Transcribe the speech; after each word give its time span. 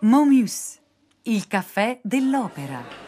Momus, 0.00 0.78
il 1.22 1.48
caffè 1.48 1.98
dell'opera. 2.02 3.05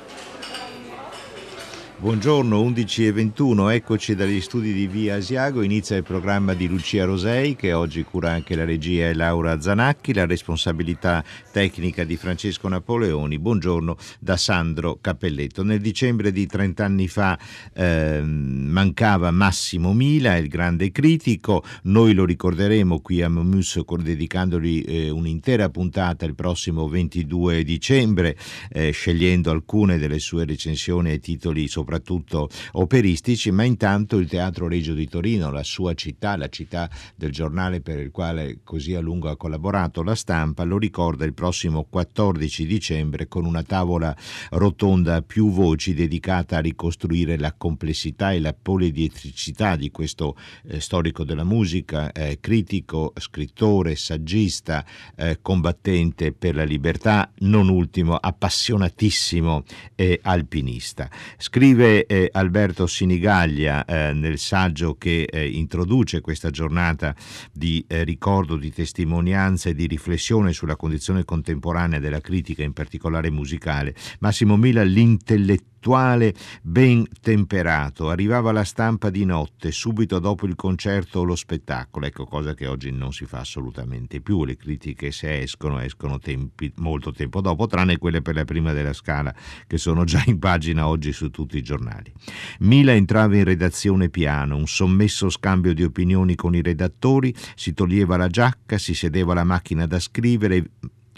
Buongiorno, 2.01 2.63
11 2.63 3.07
e 3.07 3.13
21, 3.13 3.71
eccoci 3.71 4.15
dagli 4.15 4.41
studi 4.41 4.73
di 4.73 4.87
Via 4.87 5.17
Asiago, 5.17 5.63
inizia 5.63 5.97
il 5.97 6.05
programma 6.05 6.55
di 6.55 6.69
Lucia 6.69 7.05
Rosei 7.05 7.57
che 7.57 7.73
oggi 7.73 8.05
cura 8.05 8.31
anche 8.31 8.55
la 8.55 8.65
regia 8.65 9.09
e 9.09 9.15
Laura 9.15 9.61
Zanacchi, 9.61 10.15
la 10.15 10.25
responsabilità 10.25 11.25
tecnica 11.51 12.05
di 12.05 12.17
Francesco 12.17 12.69
Napoleoni. 12.69 13.41
Buongiorno 13.41 13.97
da 14.21 14.37
Sandro 14.37 14.99
Cappelletto. 15.01 15.65
Nel 15.65 15.81
dicembre 15.81 16.31
di 16.31 16.47
30 16.47 16.85
anni 16.85 17.09
fa 17.09 17.37
eh, 17.75 18.23
mancava 18.23 19.33
Massimo 19.33 19.93
Mila, 19.93 20.37
il 20.37 20.47
grande 20.47 20.93
critico, 20.93 21.65
noi 21.83 22.15
lo 22.15 22.25
ricorderemo 22.25 23.01
qui 23.01 23.23
a 23.23 23.29
Momus 23.29 23.83
dedicandogli 23.99 24.85
eh, 24.87 25.11
un'intera 25.11 25.69
puntata 25.69 26.25
il 26.25 26.37
prossimo 26.37 26.87
22 26.87 27.65
dicembre, 27.65 28.37
eh, 28.71 28.93
scegliendo 28.93 29.51
alcune 29.51 29.99
delle 29.99 30.21
sue 30.21 30.45
recensioni 30.45 31.11
ai 31.11 31.19
titoli 31.19 31.67
soprattutto 31.67 31.87
soprattutto 31.89 32.51
operistici, 32.73 33.51
ma 33.51 33.65
intanto 33.65 34.19
il 34.19 34.29
Teatro 34.29 34.69
Regio 34.69 34.93
di 34.93 35.09
Torino, 35.09 35.51
la 35.51 35.63
sua 35.63 35.95
città, 35.95 36.37
la 36.37 36.49
città 36.49 36.91
del 37.17 37.33
giornale 37.33 37.81
per 37.81 37.99
il 37.99 38.11
quale 38.11 38.59
così 38.63 38.95
a 38.95 39.01
lungo 39.01 39.31
ha 39.31 39.37
collaborato 39.39 40.03
la 40.03 40.15
stampa, 40.15 40.65
lo 40.65 40.77
ricorda 40.77 41.25
il 41.25 41.33
prossimo 41.33 41.87
14 41.89 42.67
dicembre 42.67 43.27
con 43.27 43.47
una 43.47 43.63
tavola 43.63 44.15
rotonda 44.51 45.17
a 45.17 45.23
più 45.23 45.51
voci 45.51 45.95
dedicata 45.95 46.59
a 46.59 46.61
ricostruire 46.61 47.39
la 47.39 47.55
complessità 47.57 48.33
e 48.33 48.41
la 48.41 48.53
poliedricità 48.53 49.75
di 49.77 49.91
questo 49.91 50.37
eh, 50.67 50.81
storico 50.81 51.25
della 51.25 51.45
musica, 51.45 52.13
eh, 52.13 52.39
critico, 52.39 53.15
scrittore, 53.17 53.97
saggista, 53.97 54.85
eh, 55.17 55.39
combattente 55.41 56.33
per 56.33 56.55
la 56.55 56.65
libertà, 56.65 57.33
non 57.39 57.71
ultimo 57.71 58.15
appassionatissimo 58.15 59.63
e 59.95 60.21
alpinista. 60.23 61.09
Scrive 61.39 61.78
Scrive 61.79 62.07
eh, 62.07 62.29
Alberto 62.33 62.89
Sinigaglia 62.89 63.85
eh, 63.85 64.13
nel 64.13 64.39
saggio 64.39 64.97
che 64.99 65.23
eh, 65.31 65.47
introduce 65.47 66.21
questa 66.21 66.51
giornata 66.51 67.15
di 67.53 67.85
eh, 67.87 68.03
ricordo, 68.03 68.57
di 68.57 68.73
testimonianza 68.73 69.69
e 69.69 69.75
di 69.75 69.87
riflessione 69.87 70.53
sulla 70.53 70.75
condizione 70.75 71.25
contemporanea 71.25 72.01
della 72.01 72.21
critica, 72.21 72.65
in 72.65 72.73
particolare 72.73 73.31
musicale. 73.31 73.95
Massimo 74.19 74.57
Mila, 74.57 74.83
l'intellettuale 74.83 75.77
intellettuale 75.79 76.35
ben 76.63 77.07
temperato. 77.21 78.11
Arrivava 78.11 78.53
la 78.53 78.65
stampa 78.65 79.11
di 79.11 79.25
notte, 79.25 79.71
subito 79.71 80.19
dopo 80.19 80.47
il 80.47 80.57
concerto 80.57 81.21
o 81.21 81.23
lo 81.23 81.37
spettacolo. 81.37 82.07
Ecco, 82.07 82.25
cosa 82.25 82.55
che 82.55 82.67
oggi 82.67 82.91
non 82.91 83.13
si 83.13 83.25
fa 83.25 83.39
assolutamente 83.39 84.21
più. 84.21 84.45
Le 84.45 84.57
critiche 84.57 85.11
se 85.13 85.41
escono, 85.41 85.81
escono 85.81 86.19
tempi, 86.19 86.73
molto 86.77 87.13
tempo 87.13 87.41
dopo, 87.41 87.67
tranne 87.67 87.97
quelle 87.99 88.21
per 88.21 88.35
la 88.35 88.45
prima 88.45 88.73
della 88.73 88.93
scala, 88.93 89.35
che 89.67 89.79
sono 89.79 90.05
già 90.05 90.23
in 90.27 90.39
pagina 90.39 90.89
oggi 90.89 91.13
su 91.13 91.31
tutti 91.31 91.57
i 91.57 91.63
giornali. 91.63 92.13
Mila 92.61 92.93
entrava 92.93 93.37
in 93.37 93.45
redazione 93.45 94.09
piano, 94.09 94.57
un 94.57 94.67
sommesso 94.67 95.31
scambio 95.31 95.73
di 95.73 95.85
opinioni 95.85 96.35
con 96.35 96.55
i 96.55 96.63
redattori, 96.63 97.35
si 97.55 97.73
toglieva 97.73 98.17
la 98.17 98.29
giacca, 98.29 98.79
si 98.79 98.95
sedeva 98.95 99.33
alla 99.33 99.45
macchina 99.45 99.87
da 99.87 100.01
scrivere, 100.01 100.71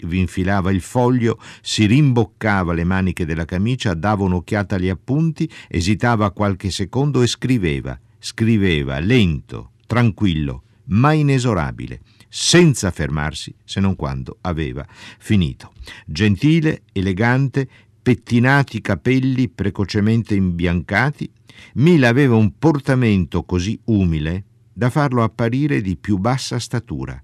vi 0.05 0.19
infilava 0.19 0.71
il 0.71 0.81
foglio, 0.81 1.39
si 1.61 1.85
rimboccava 1.85 2.73
le 2.73 2.83
maniche 2.83 3.25
della 3.25 3.45
camicia, 3.45 3.93
dava 3.93 4.23
un'occhiata 4.23 4.75
agli 4.75 4.89
appunti, 4.89 5.49
esitava 5.67 6.31
qualche 6.31 6.69
secondo 6.69 7.21
e 7.21 7.27
scriveva. 7.27 7.99
Scriveva 8.19 8.99
lento, 8.99 9.71
tranquillo, 9.87 10.63
ma 10.85 11.13
inesorabile, 11.13 12.01
senza 12.29 12.91
fermarsi 12.91 13.53
se 13.63 13.79
non 13.79 13.95
quando 13.95 14.37
aveva 14.41 14.85
finito. 15.17 15.73
Gentile, 16.05 16.83
elegante, 16.91 17.67
pettinati 18.01 18.77
i 18.77 18.81
capelli 18.81 19.49
precocemente 19.49 20.35
imbiancati, 20.35 21.31
Mila 21.75 22.09
aveva 22.09 22.35
un 22.35 22.57
portamento 22.57 23.43
così 23.43 23.79
umile 23.85 24.45
da 24.73 24.89
farlo 24.89 25.23
apparire 25.23 25.81
di 25.81 25.95
più 25.95 26.17
bassa 26.17 26.59
statura. 26.59 27.21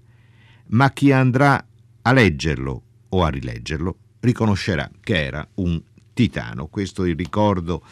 Ma 0.68 0.92
chi 0.92 1.12
andrà 1.12 1.66
a 2.08 2.12
leggerlo 2.12 2.82
o 3.10 3.22
a 3.22 3.28
rileggerlo 3.28 3.96
riconoscerà 4.20 4.90
che 5.00 5.24
era 5.26 5.46
un 5.56 5.80
titano. 6.14 6.66
Questo 6.68 7.04
è 7.04 7.08
il 7.10 7.16
ricordo 7.16 7.84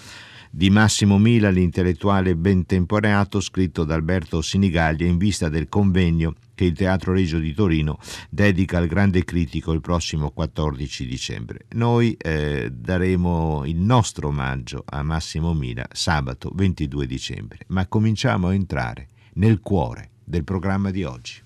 di 0.51 0.71
Massimo 0.71 1.19
Mila, 1.19 1.51
l'intellettuale 1.51 2.35
ben 2.35 2.65
temporato, 2.65 3.41
scritto 3.41 3.85
da 3.85 3.95
Alberto 3.95 4.41
Sinigaglia 4.41 5.05
in 5.05 5.19
vista 5.19 5.51
del 5.51 5.69
convegno 5.69 6.35
che 6.55 6.65
il 6.65 6.73
Teatro 6.73 7.13
Regio 7.13 7.39
di 7.39 7.53
Torino 7.53 7.99
dedica 8.31 8.79
al 8.79 8.87
grande 8.87 9.23
critico 9.23 9.73
il 9.73 9.83
prossimo 9.83 10.31
14 10.31 11.07
dicembre. 11.07 11.67
Noi 11.75 12.15
eh, 12.15 12.71
daremo 12.73 13.65
il 13.67 13.77
nostro 13.77 14.29
omaggio 14.29 14.83
a 14.87 15.03
Massimo 15.03 15.53
Mila 15.53 15.87
sabato 15.93 16.51
22 16.55 17.07
dicembre, 17.07 17.59
ma 17.67 17.87
cominciamo 17.87 18.49
a 18.49 18.55
entrare 18.55 19.09
nel 19.35 19.61
cuore 19.61 20.13
del 20.25 20.43
programma 20.43 20.91
di 20.91 21.05
oggi. 21.05 21.45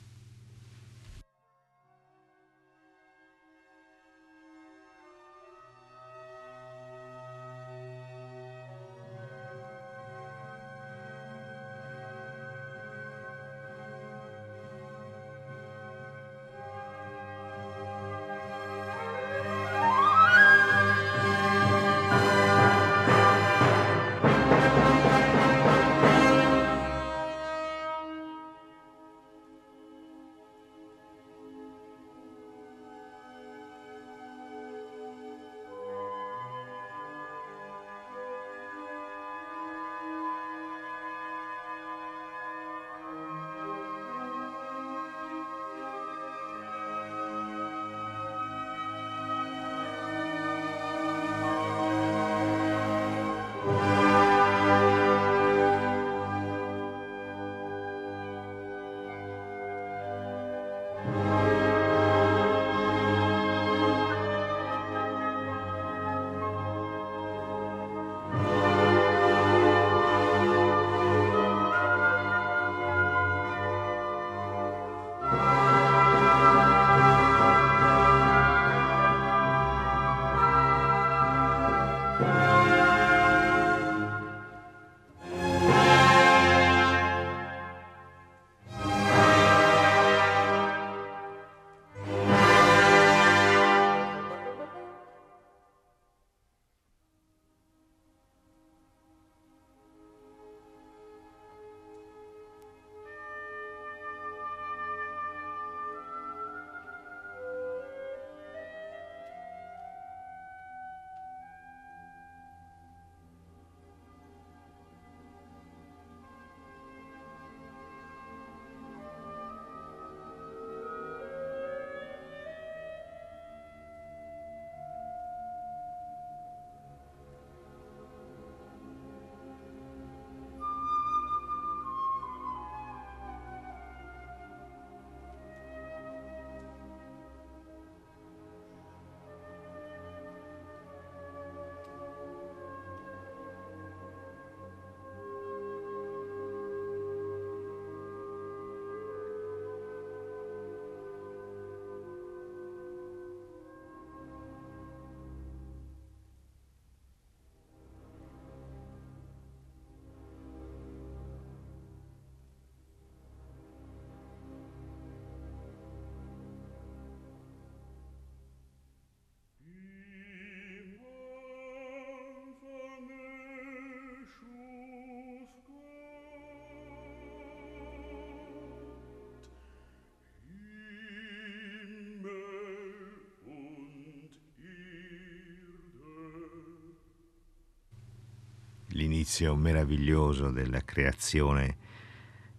L'inizio 189.21 189.55
meraviglioso 189.55 190.51
della 190.51 190.81
creazione 190.83 191.77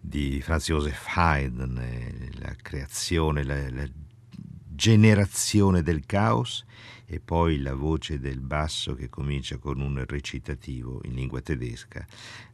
di 0.00 0.40
Franz 0.40 0.66
Joseph 0.66 1.04
Haydn, 1.12 2.30
la 2.38 2.54
creazione, 2.62 3.42
la, 3.42 3.68
la 3.68 3.88
generazione 4.68 5.82
del 5.82 6.06
caos 6.06 6.64
e 7.04 7.18
poi 7.18 7.58
la 7.58 7.74
voce 7.74 8.20
del 8.20 8.38
basso 8.38 8.94
che 8.94 9.08
comincia 9.08 9.58
con 9.58 9.80
un 9.80 10.04
recitativo 10.06 11.00
in 11.02 11.14
lingua 11.14 11.40
tedesca. 11.40 12.06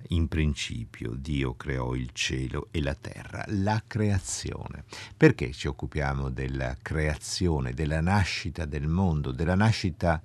In 0.09 0.27
principio 0.27 1.13
Dio 1.15 1.55
creò 1.55 1.95
il 1.95 2.09
cielo 2.15 2.69
e 2.71 2.81
la 2.81 2.95
terra, 2.95 3.45
la 3.49 3.83
creazione. 3.87 4.85
Perché 5.19 5.53
ci 5.53 5.69
occupiamo 5.69 6.31
della 6.31 6.79
creazione, 6.81 7.75
della 7.75 8.01
nascita 8.01 8.65
del 8.65 8.89
mondo, 8.89 9.33
della 9.33 9.55
nascita 9.55 10.23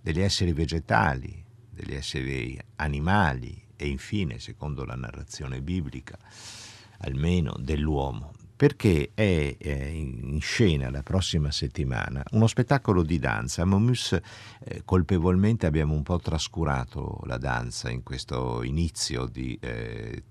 degli 0.00 0.20
esseri 0.20 0.54
vegetali, 0.54 1.44
degli 1.78 1.94
esseri 1.94 2.58
animali 2.76 3.66
e 3.76 3.86
infine, 3.86 4.38
secondo 4.40 4.84
la 4.84 4.96
narrazione 4.96 5.60
biblica, 5.60 6.18
almeno 6.98 7.54
dell'uomo, 7.58 8.32
perché 8.56 9.12
è 9.14 9.56
in 9.60 10.40
scena 10.40 10.90
la 10.90 11.04
prossima 11.04 11.52
settimana 11.52 12.24
uno 12.32 12.48
spettacolo 12.48 13.04
di 13.04 13.20
danza. 13.20 13.62
A 13.62 13.66
Momus 13.66 14.18
eh, 14.64 14.82
colpevolmente 14.84 15.66
abbiamo 15.66 15.94
un 15.94 16.02
po' 16.02 16.18
trascurato 16.18 17.20
la 17.26 17.38
danza 17.38 17.88
in 17.88 18.02
questo 18.02 18.64
inizio 18.64 19.26
di 19.26 19.56
eh, 19.60 20.24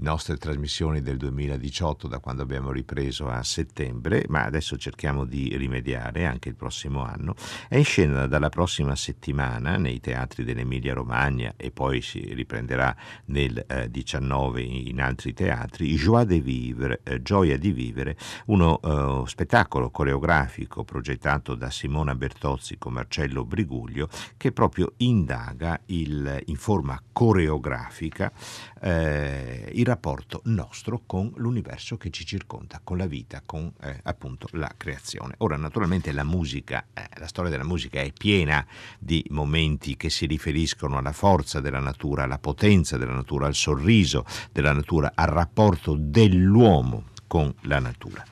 nostre 0.00 0.36
trasmissioni 0.36 1.02
del 1.02 1.16
2018 1.16 2.08
da 2.08 2.18
quando 2.18 2.42
abbiamo 2.42 2.72
ripreso 2.72 3.28
a 3.28 3.42
settembre, 3.42 4.24
ma 4.28 4.44
adesso 4.44 4.76
cerchiamo 4.76 5.24
di 5.24 5.56
rimediare 5.56 6.26
anche 6.26 6.48
il 6.48 6.54
prossimo 6.54 7.02
anno. 7.02 7.34
È 7.68 7.76
in 7.76 7.84
scena 7.84 8.26
dalla 8.26 8.48
prossima 8.48 8.96
settimana 8.96 9.76
nei 9.76 10.00
teatri 10.00 10.44
dell'Emilia 10.44 10.94
Romagna 10.94 11.54
e 11.56 11.70
poi 11.70 12.00
si 12.00 12.20
riprenderà 12.34 12.94
nel 13.26 13.64
eh, 13.66 13.90
19 13.90 14.62
in 14.62 15.00
altri 15.00 15.32
teatri, 15.32 15.94
Joie 15.96 16.24
de 16.24 16.40
vivre, 16.40 17.00
eh, 17.02 17.22
Gioia 17.22 17.58
di 17.58 17.72
vivere, 17.72 18.16
uno 18.46 18.80
eh, 18.80 19.28
spettacolo 19.28 19.90
coreografico 19.90 20.84
progettato 20.84 21.54
da 21.54 21.70
Simona 21.70 22.14
Bertozzi 22.14 22.78
con 22.78 22.94
Marcello 22.94 23.44
Briguglio 23.44 24.08
che 24.36 24.52
proprio 24.52 24.92
indaga 24.98 25.80
il, 25.86 26.42
in 26.46 26.56
forma 26.56 27.00
coreografica 27.12 28.32
eh, 28.80 29.70
il 29.74 29.84
rapporto 29.84 30.40
nostro 30.44 31.02
con 31.06 31.32
l'universo 31.36 31.96
che 31.96 32.10
ci 32.10 32.24
circonda, 32.24 32.80
con 32.82 32.96
la 32.98 33.06
vita, 33.06 33.42
con 33.44 33.72
eh, 33.82 34.00
appunto 34.04 34.48
la 34.52 34.72
creazione. 34.76 35.34
Ora 35.38 35.56
naturalmente 35.56 36.12
la 36.12 36.24
musica, 36.24 36.86
eh, 36.94 37.08
la 37.18 37.26
storia 37.26 37.50
della 37.50 37.64
musica 37.64 38.00
è 38.00 38.12
piena 38.12 38.66
di 38.98 39.24
momenti 39.30 39.96
che 39.96 40.10
si 40.10 40.26
riferiscono 40.26 40.98
alla 40.98 41.12
forza 41.12 41.60
della 41.60 41.80
natura, 41.80 42.24
alla 42.24 42.38
potenza 42.38 42.96
della 42.96 43.14
natura, 43.14 43.46
al 43.46 43.54
sorriso 43.54 44.24
della 44.52 44.72
natura, 44.72 45.12
al 45.14 45.28
rapporto 45.28 45.96
dell'uomo 45.98 47.04
con 47.26 47.54
la 47.62 47.78
natura. 47.78 48.24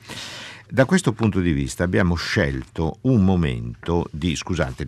Da 0.71 0.85
questo 0.85 1.13
punto 1.13 1.39
di 1.39 1.51
vista 1.51 1.83
abbiamo 1.83 2.13
scelto 2.13 2.99
un 3.01 3.25
momento 3.25 4.07
di, 4.11 4.35
scusate, 4.35 4.85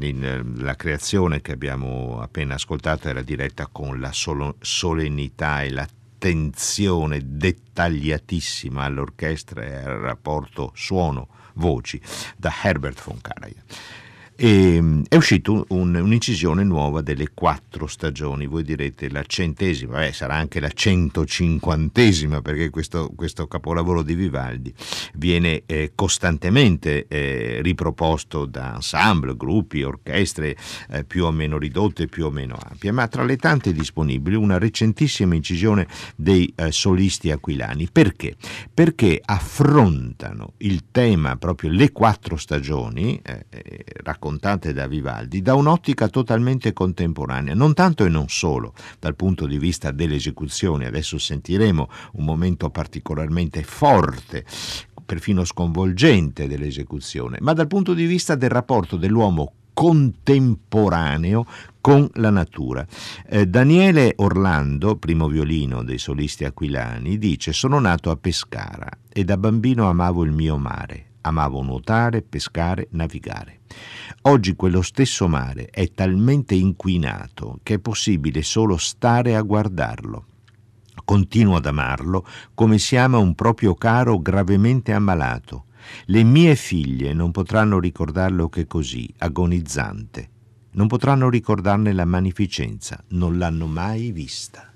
la 0.58 0.76
creazione 0.76 1.42
che 1.42 1.54
abbiamo 1.54 2.22
appena 2.22 2.54
ascoltato 2.54 3.08
era 3.08 3.24
diretta 3.24 3.66
con 3.66 4.00
la 4.00 4.12
solennità 4.12 5.64
e 5.64 5.72
l'attenzione 5.72 7.22
dettagliatissima 7.24 8.84
all'orchestra 8.84 9.64
e 9.64 9.74
al 9.74 9.98
rapporto 9.98 10.72
suono-voci 10.76 12.00
da 12.38 12.54
Herbert 12.62 13.04
von 13.04 13.20
Karajan. 13.20 13.64
E, 14.44 14.78
ehm, 14.78 15.04
è 15.08 15.16
uscita 15.18 15.52
un, 15.52 15.94
un'incisione 15.94 16.64
nuova 16.64 17.02
delle 17.02 17.28
quattro 17.32 17.86
stagioni. 17.86 18.48
Voi 18.48 18.64
direte 18.64 19.08
la 19.08 19.22
centesima, 19.22 20.00
beh, 20.00 20.14
sarà 20.14 20.34
anche 20.34 20.60
la 20.60 20.72
centocinquantesima 20.72 22.42
perché 22.42 22.72
questo, 22.72 23.12
questo 23.16 23.46
capolavoro 23.46 24.02
di 24.02 24.16
Vivaldi 24.16 24.74
viene 25.14 25.62
eh, 25.68 25.92
costantemente 25.94 27.06
eh, 27.08 27.60
riproposto 27.62 28.46
da 28.46 28.74
ensemble, 28.74 29.38
gruppi, 29.38 29.84
orchestre 29.84 30.58
eh, 30.90 31.04
più 31.04 31.26
o 31.26 31.32
meno 31.32 31.60
ridotte, 31.60 32.08
più 32.08 32.26
o 32.26 32.32
meno 32.32 32.58
ampie. 32.60 32.90
Ma 32.90 33.08
tra 33.08 33.24
le 33.24 33.38
tante 33.38 33.72
disponibili, 33.72 34.36
una 34.36 34.58
recentissima 34.58 35.36
incisione 35.36 35.88
dei 36.16 36.52
eh, 36.56 36.72
solisti 36.72 37.30
aquilani. 37.30 37.90
Perché? 37.92 38.36
Perché 38.74 39.22
affrontano 39.24 40.54
il 40.58 40.86
tema, 40.90 41.36
proprio 41.36 41.70
le 41.70 41.92
quattro 41.92 42.38
stagioni, 42.38 43.22
eh, 43.24 43.46
eh, 43.50 43.86
raccontate 44.02 44.30
raccontate 44.32 44.72
da 44.72 44.88
Vivaldi 44.88 45.42
da 45.42 45.56
un'ottica 45.56 46.08
totalmente 46.08 46.72
contemporanea, 46.72 47.54
non 47.54 47.74
tanto 47.74 48.06
e 48.06 48.10
non 48.10 48.30
solo 48.30 48.74
dal 49.00 49.16
punto 49.16 49.46
di 49.46 49.58
vista 49.58 49.92
dell'esecuzione, 49.92 50.86
adesso 50.86 51.18
sentiremo 51.18 51.90
un 52.14 52.24
momento 52.24 52.70
particolarmente 52.70 53.64
forte, 53.64 54.46
perfino 55.06 55.44
sconvolgente 55.44 56.48
dell'esecuzione, 56.48 57.38
ma 57.42 57.52
dal 57.54 57.68
punto 57.68 57.94
di 57.94 58.06
vista 58.06 58.36
del 58.36 58.50
rapporto 58.50 58.96
dell'uomo 58.96 59.54
contemporaneo 59.74 61.46
con 61.82 62.08
la 62.16 62.30
natura. 62.30 62.86
Eh, 63.28 63.48
Daniele 63.48 64.14
Orlando, 64.18 64.96
primo 64.96 65.28
violino 65.28 65.84
dei 65.84 65.98
solisti 65.98 66.46
aquilani, 66.46 67.18
dice 67.18 67.52
sono 67.52 67.80
nato 67.80 68.12
a 68.12 68.16
Pescara 68.16 68.90
e 69.12 69.24
da 69.24 69.38
bambino 69.38 69.90
amavo 69.90 70.24
il 70.24 70.32
mio 70.32 70.58
mare, 70.58 71.11
amavo 71.22 71.62
nuotare, 71.62 72.22
pescare, 72.22 72.88
navigare. 72.92 73.62
Oggi 74.24 74.56
quello 74.56 74.82
stesso 74.82 75.28
mare 75.28 75.68
è 75.68 75.92
talmente 75.92 76.56
inquinato 76.56 77.60
che 77.64 77.76
è 77.76 77.80
possibile 77.80 78.44
solo 78.44 78.78
stare 78.78 79.36
a 79.36 79.42
guardarlo. 79.42 80.26
Continuo 81.04 81.56
ad 81.56 81.66
amarlo 81.66 82.26
come 82.54 82.78
si 82.78 82.96
ama 82.96 83.18
un 83.18 83.34
proprio 83.36 83.76
caro 83.76 84.20
gravemente 84.20 84.94
ammalato. 84.94 85.66
Le 86.06 86.24
mie 86.24 86.56
figlie 86.56 87.14
non 87.14 87.32
potranno 87.32 87.80
ricordarlo 87.80 88.50
che 88.50 88.68
così, 88.68 89.12
agonizzante. 89.18 90.30
Non 90.74 90.88
potranno 90.88 91.30
ricordarne 91.30 91.92
la 91.92 92.06
magnificenza, 92.06 93.04
non 93.10 93.38
l'hanno 93.38 93.68
mai 93.68 94.12
vista. 94.12 94.71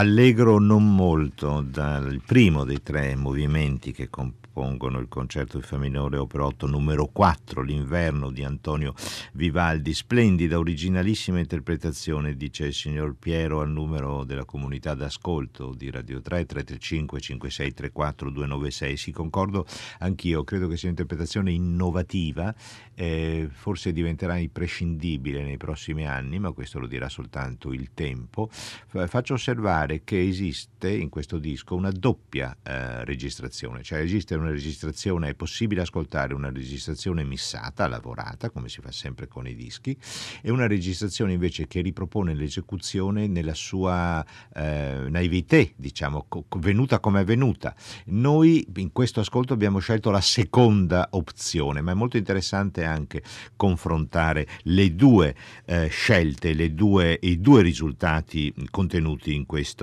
Allegro 0.00 0.58
non 0.58 0.94
molto 0.94 1.60
dal 1.60 2.22
primo 2.24 2.64
dei 2.64 2.82
tre 2.82 3.14
movimenti 3.16 3.92
che 3.92 4.08
compongono 4.08 4.98
il 4.98 5.08
concerto 5.08 5.58
di 5.58 5.62
Fa 5.62 5.76
minore 5.76 6.16
opera 6.16 6.46
8 6.46 6.66
numero 6.66 7.06
4, 7.06 7.62
L'inverno 7.62 8.30
di 8.30 8.42
Antonio 8.42 8.94
Vivaldi. 9.32 9.92
Splendida, 9.92 10.58
originalissima 10.58 11.38
interpretazione, 11.38 12.34
dice 12.34 12.66
il 12.66 12.74
signor 12.74 13.14
Piero 13.18 13.60
al 13.60 13.70
numero 13.70 14.24
della 14.24 14.44
comunità 14.44 14.94
d'ascolto 14.94 15.74
di 15.74 15.90
Radio 15.90 16.20
3 16.20 16.46
335 16.46 17.20
5634 17.20 18.30
296. 18.30 18.96
Si 18.96 19.12
concordo 19.12 19.66
anch'io, 19.98 20.44
credo 20.44 20.66
che 20.66 20.76
sia 20.76 20.88
un'interpretazione 20.88 21.52
innovativa, 21.52 22.54
eh, 22.94 23.48
forse 23.52 23.92
diventerà 23.92 24.36
imprescindibile 24.36 25.42
nei 25.42 25.56
prossimi 25.58 26.06
anni, 26.06 26.38
ma 26.38 26.52
questo 26.52 26.78
lo 26.78 26.86
dirà 26.86 27.08
soltanto 27.08 27.72
il 27.72 27.90
tempo. 27.94 28.48
Faccio 28.50 29.34
osservare 29.34 29.89
che 29.98 30.20
esiste 30.20 30.90
in 30.90 31.08
questo 31.08 31.38
disco 31.38 31.74
una 31.74 31.90
doppia 31.90 32.56
eh, 32.62 33.04
registrazione, 33.04 33.82
cioè 33.82 33.98
esiste 33.98 34.34
una 34.34 34.50
registrazione, 34.50 35.30
è 35.30 35.34
possibile 35.34 35.82
ascoltare 35.82 36.32
una 36.32 36.50
registrazione 36.50 37.24
missata, 37.24 37.88
lavorata, 37.88 38.50
come 38.50 38.68
si 38.68 38.80
fa 38.80 38.92
sempre 38.92 39.26
con 39.26 39.46
i 39.46 39.54
dischi, 39.54 39.96
e 40.40 40.50
una 40.50 40.66
registrazione 40.66 41.32
invece 41.32 41.66
che 41.66 41.80
ripropone 41.80 42.34
l'esecuzione 42.34 43.26
nella 43.26 43.54
sua 43.54 44.24
eh, 44.54 45.06
naivete, 45.08 45.72
diciamo, 45.76 46.26
co- 46.28 46.46
venuta 46.58 47.00
come 47.00 47.22
è 47.22 47.24
venuta. 47.24 47.74
Noi 48.06 48.66
in 48.76 48.92
questo 48.92 49.20
ascolto 49.20 49.52
abbiamo 49.52 49.80
scelto 49.80 50.10
la 50.10 50.20
seconda 50.20 51.08
opzione, 51.10 51.80
ma 51.80 51.90
è 51.90 51.94
molto 51.94 52.16
interessante 52.16 52.84
anche 52.84 53.22
confrontare 53.56 54.46
le 54.62 54.94
due 54.94 55.34
eh, 55.64 55.88
scelte, 55.88 56.54
le 56.54 56.74
due, 56.74 57.18
i 57.20 57.40
due 57.40 57.62
risultati 57.62 58.54
contenuti 58.70 59.34
in 59.34 59.46
questo 59.46 59.79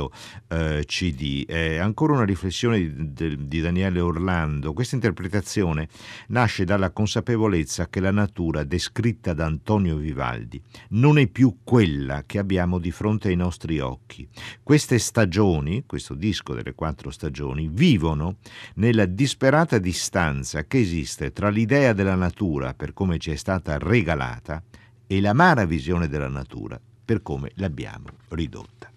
eh, 0.47 0.83
CD. 0.85 1.45
ancora 1.79 2.13
una 2.13 2.25
riflessione 2.25 3.13
di, 3.13 3.47
di 3.47 3.61
Daniele 3.61 3.99
Orlando, 3.99 4.73
questa 4.73 4.95
interpretazione 4.95 5.87
nasce 6.27 6.63
dalla 6.63 6.91
consapevolezza 6.91 7.89
che 7.89 7.99
la 7.99 8.11
natura 8.11 8.63
descritta 8.63 9.33
da 9.33 9.45
Antonio 9.45 9.95
Vivaldi 9.97 10.61
non 10.89 11.17
è 11.17 11.27
più 11.27 11.59
quella 11.63 12.23
che 12.25 12.39
abbiamo 12.39 12.79
di 12.79 12.91
fronte 12.91 13.29
ai 13.29 13.35
nostri 13.35 13.79
occhi. 13.79 14.27
Queste 14.63 14.99
stagioni, 14.99 15.83
questo 15.85 16.13
disco 16.13 16.53
delle 16.53 16.73
quattro 16.73 17.09
stagioni, 17.09 17.69
vivono 17.71 18.37
nella 18.75 19.05
disperata 19.05 19.77
distanza 19.77 20.65
che 20.65 20.79
esiste 20.79 21.31
tra 21.31 21.49
l'idea 21.49 21.93
della 21.93 22.15
natura 22.15 22.73
per 22.73 22.93
come 22.93 23.17
ci 23.17 23.31
è 23.31 23.35
stata 23.35 23.77
regalata 23.77 24.61
e 25.07 25.21
l'amara 25.21 25.65
visione 25.65 26.07
della 26.07 26.27
natura 26.27 26.79
per 27.05 27.21
come 27.21 27.51
l'abbiamo 27.55 28.07
ridotta. 28.29 28.91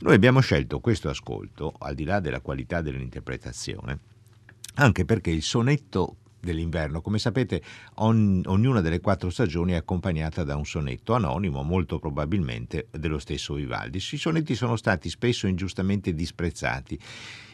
Noi 0.00 0.14
abbiamo 0.14 0.40
scelto 0.40 0.80
questo 0.80 1.08
ascolto, 1.08 1.74
al 1.78 1.94
di 1.94 2.04
là 2.04 2.20
della 2.20 2.40
qualità 2.40 2.80
dell'interpretazione, 2.80 3.98
anche 4.74 5.04
perché 5.04 5.30
il 5.30 5.42
sonetto 5.42 6.16
dell'inverno. 6.40 7.00
Come 7.00 7.18
sapete, 7.18 7.62
on, 7.96 8.42
ognuna 8.44 8.80
delle 8.80 9.00
quattro 9.00 9.30
stagioni 9.30 9.72
è 9.72 9.76
accompagnata 9.76 10.44
da 10.44 10.56
un 10.56 10.64
sonetto 10.64 11.14
anonimo, 11.14 11.62
molto 11.62 11.98
probabilmente 11.98 12.88
dello 12.90 13.18
stesso 13.18 13.54
Vivaldi. 13.54 13.98
I 13.98 14.18
sonetti 14.18 14.54
sono 14.54 14.76
stati 14.76 15.08
spesso 15.08 15.46
ingiustamente 15.46 16.14
disprezzati 16.14 16.98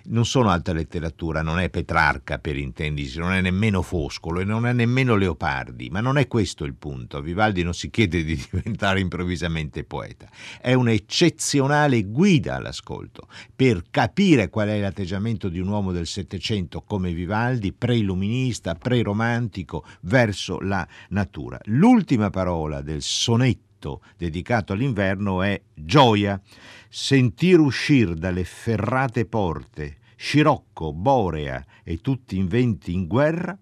non 0.05 0.25
sono 0.25 0.51
alta 0.51 0.73
letteratura, 0.73 1.43
non 1.43 1.59
è 1.59 1.71
Petrarca 1.71 2.39
per 2.39 2.57
intendersi, 2.57 3.19
non 3.19 3.33
è 3.33 3.41
nemmeno 3.41 3.83
Foscolo 3.83 4.41
e 4.41 4.45
non 4.45 4.67
è 4.67 4.73
nemmeno 4.73 5.17
Leopardi, 5.17 5.89
ma 5.91 6.01
non 6.01 6.19
è 6.19 6.27
questo 6.27 6.65
il 6.65 6.75
punto. 6.75 7.21
Vivaldi 7.21 7.63
non 7.63 7.75
si 7.75 7.91
chiede 7.91 8.25
di 8.25 8.35
diventare 8.51 9.01
improvvisamente 9.01 9.85
poeta, 9.85 10.29
è 10.61 10.73
un'eccezionale 10.75 12.03
guida 12.05 12.57
all'ascolto 12.57 13.29
per 13.55 13.85
capire 13.91 14.49
qual 14.49 14.69
è 14.69 14.81
l'atteggiamento 14.81 15.49
di 15.49 15.59
un 15.59 15.69
uomo 15.69 15.93
del 15.93 16.07
Settecento 16.07 16.83
come 16.83 17.13
Vivaldi, 17.13 17.73
pre-illuminista, 17.73 18.75
pre-romantico, 18.75 19.85
verso 20.03 20.61
la 20.61 20.87
natura. 21.11 21.59
L'ultima 21.65 22.31
parola 22.31 22.81
del 22.81 23.03
sonetto 23.03 23.69
dedicato 24.17 24.73
all'inverno 24.73 25.43
è 25.43 25.61
gioia 25.75 26.41
sentir 26.89 27.59
uscir 27.59 28.15
dalle 28.15 28.45
ferrate 28.45 29.25
porte 29.25 29.99
Scirocco, 30.17 30.93
Borea 30.93 31.65
e 31.83 32.03
tutti 32.03 32.37
inventi 32.37 32.93
in 32.93 33.07
guerra, 33.07 33.57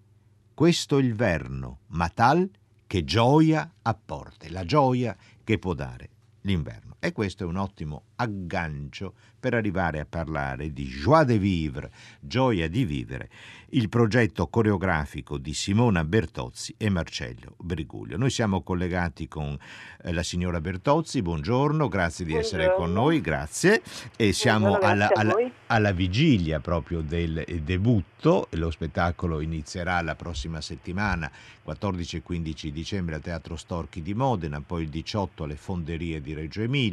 questo 0.53 0.99
è 0.99 1.01
il 1.01 1.15
verno, 1.15 1.83
ma 1.89 2.09
tal 2.09 2.51
che 2.85 3.05
gioia 3.05 3.75
apporte, 3.83 4.51
la 4.51 4.65
gioia 4.65 5.17
che 5.45 5.59
può 5.59 5.73
dare 5.75 6.09
l'inverno. 6.41 6.97
E 7.01 7.13
questo 7.13 7.45
è 7.45 7.47
un 7.47 7.57
ottimo 7.57 8.07
aggancio 8.17 9.15
per 9.39 9.55
arrivare 9.55 10.01
a 10.01 10.07
parlare 10.09 10.73
di 10.73 10.85
joie 10.87 11.25
de 11.25 11.39
vivre, 11.39 11.91
gioia 12.21 12.69
di 12.69 12.85
vivere, 12.85 13.31
il 13.71 13.89
progetto 13.89 14.49
coreografico 14.49 15.39
di 15.39 15.55
Simona 15.55 16.03
Bertozzi 16.05 16.75
e 16.77 16.89
Marcello 16.89 17.55
Briguglio. 17.59 18.17
Noi 18.17 18.31
siamo 18.31 18.63
collegati 18.63 19.29
con 19.29 19.57
eh, 20.03 20.13
la 20.13 20.23
signora 20.23 20.61
Bertozzi, 20.61 21.23
buongiorno, 21.23 21.87
grazie 21.87 22.25
di 22.25 22.33
buongiorno. 22.33 22.61
essere 22.63 22.77
con 22.77 22.93
noi, 22.93 23.21
grazie. 23.21 23.83
E 24.17 24.33
siamo 24.33 24.79
alla, 24.79 25.11
alla, 25.13 25.35
alla, 25.67 25.93
vigilia 25.93 26.61
proprio 26.61 27.01
del 27.01 27.45
debutto, 27.63 28.49
lo 28.53 28.71
spettacolo 28.71 29.41
inizierà 29.41 30.01
la 30.01 30.15
prossima 30.15 30.61
settimana, 30.61 31.31
14 31.63 32.17
e 32.17 32.23
15 32.23 32.73
dicembre 32.73 33.17
al 33.17 33.21
Teatro 33.21 33.55
Storchi 33.55 34.01
di 34.03 34.15
Modena, 34.15 34.61
poi 34.61 34.85
il 34.85 34.89
18 34.89 35.45
alle 35.45 35.57
Fonderie 35.57 36.21
di 36.21 36.33
Reggio 36.33 36.63
Emilia, 36.63 36.87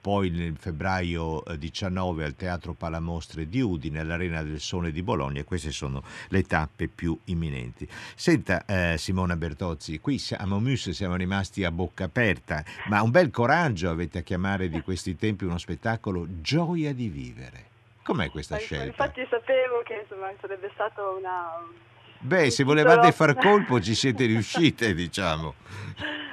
poi 0.00 0.30
nel 0.30 0.56
febbraio 0.56 1.42
19 1.56 2.22
eh, 2.22 2.24
al 2.24 2.34
Teatro 2.34 2.72
Palamostre 2.72 3.48
di 3.48 3.60
Udine, 3.60 4.00
all'Arena 4.00 4.42
del 4.42 4.60
Sole 4.60 4.92
di 4.92 5.02
Bologna. 5.02 5.44
Queste 5.44 5.70
sono 5.70 6.02
le 6.28 6.42
tappe 6.42 6.88
più 6.88 7.18
imminenti. 7.24 7.86
Senta 8.14 8.64
eh, 8.64 8.96
Simona 8.96 9.36
Bertozzi, 9.36 10.00
qui 10.00 10.20
a 10.36 10.46
Momus 10.46 10.90
siamo 10.90 11.16
rimasti 11.16 11.64
a 11.64 11.70
bocca 11.70 12.04
aperta, 12.04 12.64
ma 12.88 13.02
un 13.02 13.10
bel 13.10 13.30
coraggio 13.30 13.90
avete 13.90 14.18
a 14.18 14.22
chiamare 14.22 14.68
di 14.68 14.80
questi 14.80 15.16
tempi 15.16 15.44
uno 15.44 15.58
spettacolo 15.58 16.26
Gioia 16.40 16.94
di 16.94 17.08
vivere. 17.08 17.68
Com'è 18.02 18.30
questa 18.30 18.54
ma, 18.54 18.60
scelta? 18.60 18.86
Infatti 18.86 19.26
sapevo 19.28 19.82
che 19.84 20.00
insomma, 20.02 20.32
sarebbe 20.40 20.70
stato 20.72 21.16
una... 21.18 21.88
Beh, 22.22 22.50
se 22.50 22.64
volevate 22.64 23.12
far 23.12 23.34
colpo 23.36 23.80
ci 23.80 23.94
siete 23.94 24.26
riuscite, 24.26 24.92
diciamo. 24.94 25.54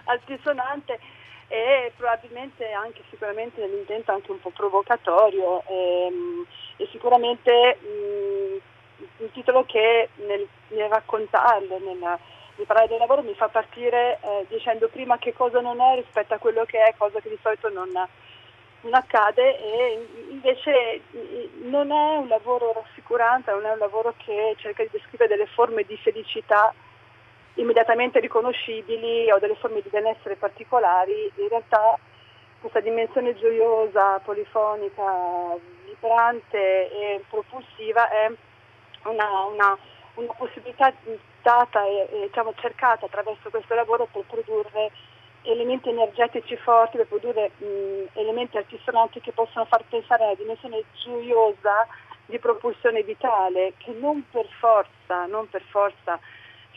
Altisonante 0.06 1.00
e 1.48 1.94
probabilmente 1.96 2.70
anche 2.72 3.04
sicuramente 3.10 3.62
nell'intento 3.62 4.12
anche 4.12 4.32
un 4.32 4.40
po' 4.40 4.50
provocatorio 4.50 5.64
ehm, 5.66 6.46
e 6.76 6.88
sicuramente 6.92 7.78
mh, 7.80 8.58
un 9.24 9.32
titolo 9.32 9.64
che 9.66 10.10
nel, 10.16 10.46
nel 10.70 10.90
raccontarlo, 10.90 11.80
nel, 11.80 11.98
nel, 11.98 12.66
parlare 12.66 12.90
del 12.90 12.98
lavoro 12.98 13.22
mi 13.22 13.34
fa 13.34 13.48
partire 13.48 14.20
eh, 14.22 14.46
dicendo 14.50 14.90
prima 14.90 15.18
che 15.18 15.34
cosa 15.34 15.62
non 15.62 15.80
è 15.80 15.96
rispetto 15.96 16.34
a 16.34 16.38
quello 16.38 16.66
che 16.66 16.84
è, 16.84 16.94
cosa 16.98 17.20
che 17.22 17.30
di 17.30 17.40
solito 17.42 17.70
non, 17.70 17.92
non 18.82 18.94
accade 18.94 19.58
e 19.58 20.08
invece 20.30 21.02
non 21.62 21.92
è 21.92 22.18
un 22.18 22.28
lavoro 22.28 22.74
rassicurante, 22.74 23.52
non 23.52 23.66
è 23.66 23.72
un 23.72 23.78
lavoro 23.78 24.14
che 24.18 24.56
cerca 24.58 24.84
di 24.84 24.90
descrivere 24.92 25.30
delle 25.30 25.48
forme 25.48 25.84
di 25.84 25.96
felicità 25.98 26.74
immediatamente 27.58 28.20
riconoscibili 28.20 29.30
o 29.32 29.40
delle 29.40 29.56
forme 29.56 29.82
di 29.82 29.90
benessere 29.90 30.36
particolari, 30.36 31.32
in 31.36 31.48
realtà 31.48 31.98
questa 32.60 32.80
dimensione 32.80 33.36
gioiosa, 33.36 34.20
polifonica, 34.20 35.56
vibrante 35.86 36.92
e 36.92 37.24
propulsiva 37.30 38.10
è 38.10 38.32
una, 39.04 39.46
una, 39.52 39.78
una 40.16 40.34
possibilità 40.34 40.94
data 41.42 41.86
e, 41.86 42.08
e 42.12 42.22
diciamo, 42.28 42.54
cercata 42.58 43.06
attraverso 43.06 43.50
questo 43.50 43.74
lavoro 43.76 44.08
per 44.12 44.24
produrre 44.28 44.92
elementi 45.44 45.90
energetici 45.90 46.58
forti, 46.58 46.98
per 46.98 47.08
produrre 47.08 47.52
mh, 47.58 48.20
elementi 48.20 48.58
altisonanti 48.58 49.22
che 49.22 49.32
possono 49.32 49.66
far 49.66 49.84
pensare 49.88 50.26
alla 50.26 50.36
dimensione 50.36 50.84
gioiosa 51.04 51.88
di 52.26 52.38
propulsione 52.40 53.04
vitale, 53.04 53.74
che 53.78 53.94
non 53.94 54.26
per 54.30 54.46
forza, 54.60 55.26
non 55.28 55.48
per 55.50 55.62
forza 55.70 56.20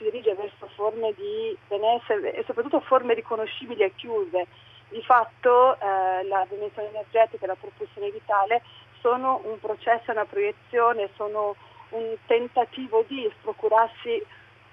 si 0.00 0.04
dirige 0.04 0.34
verso 0.34 0.66
forme 0.74 1.12
di 1.14 1.56
benessere 1.68 2.32
e 2.34 2.42
soprattutto 2.44 2.80
forme 2.80 3.12
riconoscibili 3.12 3.82
e 3.82 3.94
chiuse. 3.94 4.46
Di 4.88 5.02
fatto 5.02 5.74
eh, 5.74 6.24
la 6.24 6.44
dimensione 6.48 6.88
energetica 6.88 7.44
e 7.44 7.46
la 7.46 7.54
propulsione 7.54 8.10
vitale 8.10 8.62
sono 9.00 9.40
un 9.44 9.60
processo, 9.60 10.10
una 10.10 10.24
proiezione, 10.24 11.10
sono 11.14 11.54
un 11.90 12.16
tentativo 12.26 13.04
di 13.06 13.30
procurarsi 13.42 14.24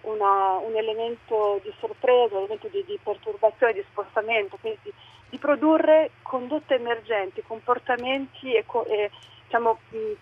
una, 0.02 0.58
un 0.58 0.76
elemento 0.76 1.60
di 1.62 1.72
sorpresa, 1.80 2.36
un 2.36 2.44
elemento 2.44 2.68
di, 2.70 2.84
di 2.86 2.98
perturbazione, 3.04 3.74
di 3.74 3.86
spostamento, 3.92 4.58
quindi 4.60 4.80
di, 4.84 4.94
di 5.30 5.38
produrre 5.38 6.12
condotte 6.24 6.76
emergenti, 6.76 7.44
comportamenti 7.46 8.54
e, 8.54 8.66
e 8.88 9.12
diciamo, 9.44 9.78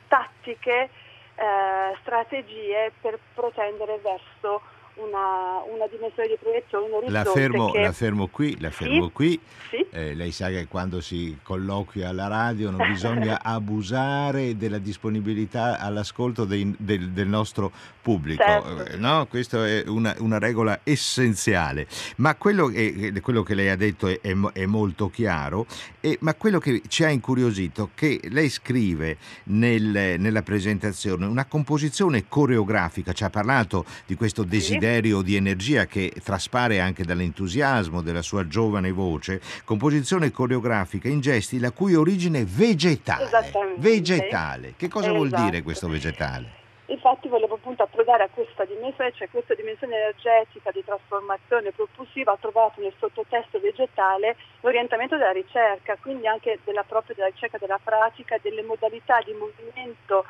tattiche, 0.10 0.90
eh, 1.36 1.96
strategie 2.02 2.92
per 3.00 3.18
protendere 3.34 4.00
verso 4.00 4.62
una, 4.96 5.62
una 5.68 5.88
dimensione 5.88 6.30
di 6.30 6.38
proiezione, 6.40 6.86
un 6.86 6.94
orizzonte 6.94 7.12
la 7.12 7.24
fermo, 7.26 7.72
che... 7.72 7.82
la 7.82 7.92
fermo 7.92 8.28
qui, 8.28 8.60
la 8.60 8.72
fermo 8.72 9.06
sì? 9.08 9.12
qui. 9.12 9.40
Sì? 9.70 9.86
eh, 9.90 10.14
lei 10.14 10.32
sa 10.32 10.50
che 10.50 10.68
quando 10.68 11.02
si 11.02 11.38
colloquia 11.44 12.10
alla 12.10 12.28
radio 12.28 12.70
non 12.70 12.88
bisogna 12.88 13.42
abusare 13.44 14.56
della 14.56 14.78
disponibilità 14.78 15.80
all'ascolto 15.80 16.46
dei, 16.46 16.74
del, 16.78 17.10
del, 17.10 17.28
nostro 17.28 17.72
pubblico, 18.02 18.44
certo. 18.44 18.86
Eh, 18.86 18.98
no? 18.98 19.26
Questa 19.28 19.66
è 19.66 19.84
una, 19.88 20.16
una, 20.20 20.38
regola 20.38 20.80
essenziale. 20.84 21.88
Ma 22.18 22.36
quello, 22.36 22.70
è, 22.72 23.20
quello, 23.22 23.44
che 23.44 23.56
lei 23.56 23.70
ha 23.70 23.76
detto 23.76 24.08
è, 24.08 24.20
è 24.54 24.66
molto 24.66 25.10
chiaro, 25.10 25.66
e, 26.00 26.18
ma 26.22 26.36
quello 26.36 26.60
che 26.60 26.84
ci 26.88 27.04
ha 27.04 27.10
incuriosito 27.10 27.90
è 27.94 27.98
che 27.98 28.20
lei 28.30 28.50
scrive 28.50 29.18
nel, 29.46 30.16
nella 30.20 30.42
presentazione 30.44 31.26
una 31.26 31.46
composizione 31.46 32.26
coreografica, 32.28 33.12
ci 33.12 33.24
ha 33.24 33.30
parlato 33.30 33.86
di 34.06 34.16
questo 34.16 34.44
desiderio 34.44 34.85
sì. 35.20 35.24
di 35.24 35.36
energia 35.36 35.86
che 35.86 36.12
traspare 36.24 36.80
anche 36.80 37.04
dall'entusiasmo 37.04 38.02
della 38.02 38.22
sua 38.22 38.48
giovane 38.48 38.92
voce, 38.92 39.42
composizione 39.64 40.32
coreografica 40.32 41.08
in 41.08 41.20
gesti 41.20 41.60
la 41.60 41.72
cui 41.72 41.96
origine 41.96 42.42
è 42.42 42.46
vegetale. 42.46 43.30
Vegetale. 43.78 44.74
Che 44.78 44.88
cosa 44.88 45.12
esatto. 45.12 45.26
vuol 45.26 45.30
dire 45.30 45.62
questo 45.62 45.88
vegetale? 45.88 46.64
Infatti 46.88 47.28
volevo 47.28 47.56
appunto 47.56 47.82
approdare 47.82 48.24
a 48.24 48.30
questa 48.32 48.64
dimensione, 48.64 49.12
cioè 49.14 49.28
questa 49.30 49.56
dimensione 49.56 49.96
energetica 49.96 50.70
di 50.72 50.84
trasformazione 50.84 51.72
propulsiva 51.72 52.34
ha 52.34 52.38
trovato 52.40 52.80
nel 52.80 52.94
sottotesto 53.00 53.60
vegetale 53.60 54.36
l'orientamento 54.62 55.18
della 55.18 55.32
ricerca, 55.32 55.98
quindi 56.00 56.28
anche 56.28 56.60
della 56.64 56.84
propria 56.84 57.16
della 57.16 57.30
ricerca 57.30 57.58
della 57.58 57.80
pratica, 57.84 58.38
delle 58.40 58.62
modalità 58.62 59.20
di 59.26 59.34
movimento, 59.34 60.26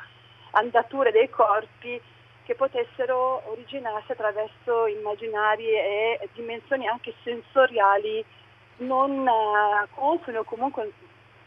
andature 0.52 1.12
dei 1.12 1.28
corpi 1.28 2.00
che 2.46 2.54
potessero 2.54 3.42
originarsi 3.50 4.12
attraverso 4.12 4.86
immaginari 4.86 5.68
e 5.68 6.28
dimensioni 6.32 6.86
anche 6.86 7.12
sensoriali 7.24 8.24
non 8.78 9.26
uh, 9.26 9.86
consone 9.94 10.38
o 10.38 10.44
comunque 10.44 10.92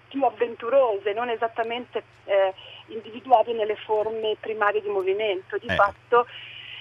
più 0.09 0.23
avventurose, 0.23 1.13
non 1.13 1.29
esattamente 1.29 2.03
eh, 2.25 2.53
individuabili 2.88 3.57
nelle 3.57 3.75
forme 3.75 4.35
primarie 4.39 4.81
di 4.81 4.89
movimento. 4.89 5.57
Di 5.57 5.67
eh. 5.67 5.75
fatto 5.75 6.25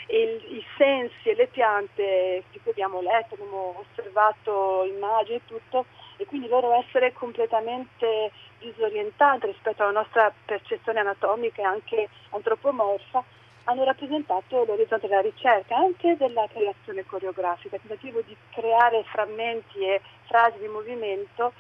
il, 0.08 0.56
i 0.56 0.64
sensi 0.76 1.28
e 1.28 1.34
le 1.34 1.46
piante 1.46 2.44
di 2.50 2.58
cui 2.60 2.70
abbiamo 2.70 3.00
letto, 3.00 3.34
abbiamo 3.34 3.84
osservato 3.84 4.84
immagini 4.84 5.36
e 5.36 5.42
tutto, 5.46 5.84
e 6.16 6.24
quindi 6.24 6.48
loro 6.48 6.72
essere 6.72 7.12
completamente 7.12 8.32
disorientate 8.58 9.46
rispetto 9.46 9.82
alla 9.82 9.92
nostra 9.92 10.32
percezione 10.44 11.00
anatomica 11.00 11.62
e 11.62 11.64
anche 11.66 12.08
antropomorfa, 12.30 13.22
hanno 13.68 13.84
rappresentato 13.84 14.64
l'orizzonte 14.64 15.08
della 15.08 15.20
ricerca, 15.20 15.76
anche 15.76 16.16
della 16.16 16.46
creazione 16.50 17.04
coreografica, 17.04 17.76
il 17.76 17.82
tentativo 17.82 18.22
di 18.26 18.34
creare 18.50 19.04
frammenti 19.04 19.80
e 19.80 20.00
frasi 20.24 20.58
di 20.58 20.68
movimento 20.68 21.52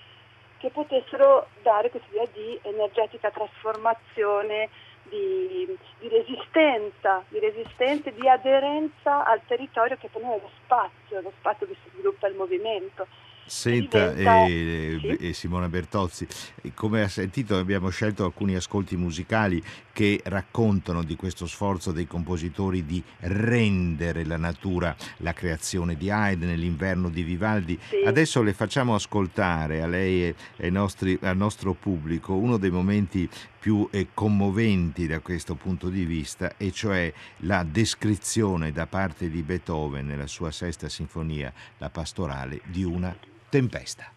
che 0.56 0.70
potessero 0.70 1.48
dare 1.62 1.90
questa 1.90 2.08
idea 2.10 2.26
di 2.32 2.58
energetica 2.62 3.30
trasformazione, 3.30 4.70
di, 5.02 5.66
di, 5.98 6.08
resistenza, 6.08 7.22
di 7.28 7.38
resistenza, 7.40 8.10
di 8.10 8.26
aderenza 8.26 9.24
al 9.26 9.40
territorio 9.46 9.96
che 9.98 10.08
per 10.10 10.22
noi 10.22 10.38
è 10.38 10.40
lo 10.40 10.50
spazio, 10.64 11.20
lo 11.20 11.32
spazio 11.38 11.66
dove 11.66 11.78
si 11.84 11.90
sviluppa 11.92 12.26
il 12.26 12.36
movimento. 12.36 13.06
Senta, 13.48 14.14
sì? 14.14 15.16
eh, 15.20 15.32
Simona 15.32 15.68
Bertozzi, 15.68 16.26
come 16.74 17.02
ha 17.02 17.08
sentito 17.08 17.56
abbiamo 17.56 17.88
scelto 17.88 18.24
alcuni 18.24 18.54
ascolti 18.54 18.94
musicali 18.94 19.62
che 19.98 20.20
raccontano 20.26 21.02
di 21.02 21.16
questo 21.16 21.48
sforzo 21.48 21.90
dei 21.90 22.06
compositori 22.06 22.86
di 22.86 23.02
rendere 23.22 24.24
la 24.24 24.36
natura, 24.36 24.94
la 25.16 25.32
creazione 25.32 25.96
di 25.96 26.08
Haydn, 26.08 26.54
l'inverno 26.54 27.08
di 27.08 27.24
Vivaldi. 27.24 27.76
Sì. 27.88 28.04
Adesso 28.06 28.40
le 28.42 28.52
facciamo 28.52 28.94
ascoltare 28.94 29.82
a 29.82 29.88
lei 29.88 30.26
e 30.26 30.34
ai 30.58 30.70
nostri, 30.70 31.18
al 31.20 31.36
nostro 31.36 31.74
pubblico 31.74 32.34
uno 32.34 32.58
dei 32.58 32.70
momenti 32.70 33.28
più 33.58 33.88
eh, 33.90 34.06
commoventi 34.14 35.08
da 35.08 35.18
questo 35.18 35.56
punto 35.56 35.88
di 35.88 36.04
vista, 36.04 36.56
e 36.56 36.70
cioè 36.70 37.12
la 37.38 37.64
descrizione 37.64 38.70
da 38.70 38.86
parte 38.86 39.28
di 39.28 39.42
Beethoven 39.42 40.06
nella 40.06 40.28
sua 40.28 40.52
sesta 40.52 40.88
sinfonia, 40.88 41.52
la 41.78 41.90
pastorale, 41.90 42.60
di 42.66 42.84
una 42.84 43.16
tempesta. 43.48 44.12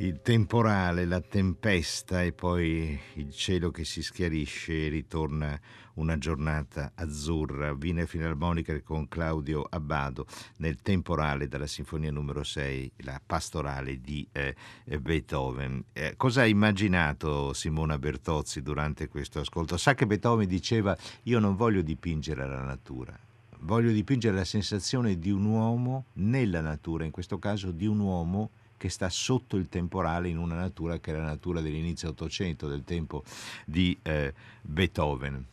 Il 0.00 0.20
temporale, 0.22 1.04
la 1.04 1.20
tempesta 1.20 2.22
e 2.22 2.32
poi 2.32 2.98
il 3.14 3.32
cielo 3.32 3.72
che 3.72 3.84
si 3.84 4.00
schiarisce 4.00 4.86
e 4.86 4.88
ritorna 4.88 5.58
una 5.94 6.16
giornata 6.18 6.92
azzurra. 6.94 7.72
Wiener 7.72 8.06
Filarmonica 8.06 8.80
con 8.82 9.08
Claudio 9.08 9.66
Abbado 9.68 10.26
nel 10.58 10.80
temporale 10.82 11.48
dalla 11.48 11.66
Sinfonia 11.66 12.12
numero 12.12 12.44
6, 12.44 12.92
la 12.98 13.20
pastorale 13.24 14.00
di 14.00 14.26
eh, 14.30 14.54
Beethoven. 15.00 15.82
Eh, 15.92 16.14
cosa 16.16 16.42
ha 16.42 16.46
immaginato 16.46 17.52
Simona 17.52 17.98
Bertozzi 17.98 18.62
durante 18.62 19.08
questo 19.08 19.40
ascolto? 19.40 19.76
Sa 19.76 19.94
che 19.94 20.06
Beethoven 20.06 20.46
diceva 20.46 20.96
io 21.24 21.40
non 21.40 21.56
voglio 21.56 21.82
dipingere 21.82 22.46
la 22.46 22.62
natura, 22.62 23.18
voglio 23.60 23.90
dipingere 23.90 24.36
la 24.36 24.44
sensazione 24.44 25.18
di 25.18 25.32
un 25.32 25.44
uomo 25.44 26.04
nella 26.14 26.60
natura, 26.60 27.04
in 27.04 27.10
questo 27.10 27.40
caso 27.40 27.72
di 27.72 27.86
un 27.86 27.98
uomo 27.98 28.50
che 28.78 28.88
sta 28.88 29.10
sotto 29.10 29.56
il 29.56 29.68
temporale 29.68 30.28
in 30.28 30.38
una 30.38 30.54
natura 30.54 30.98
che 30.98 31.10
è 31.12 31.14
la 31.14 31.24
natura 31.24 31.60
dell'inizio 31.60 32.08
Ottocento, 32.08 32.66
del 32.68 32.84
tempo 32.84 33.22
di 33.66 33.98
eh, 34.02 34.32
Beethoven. 34.62 35.44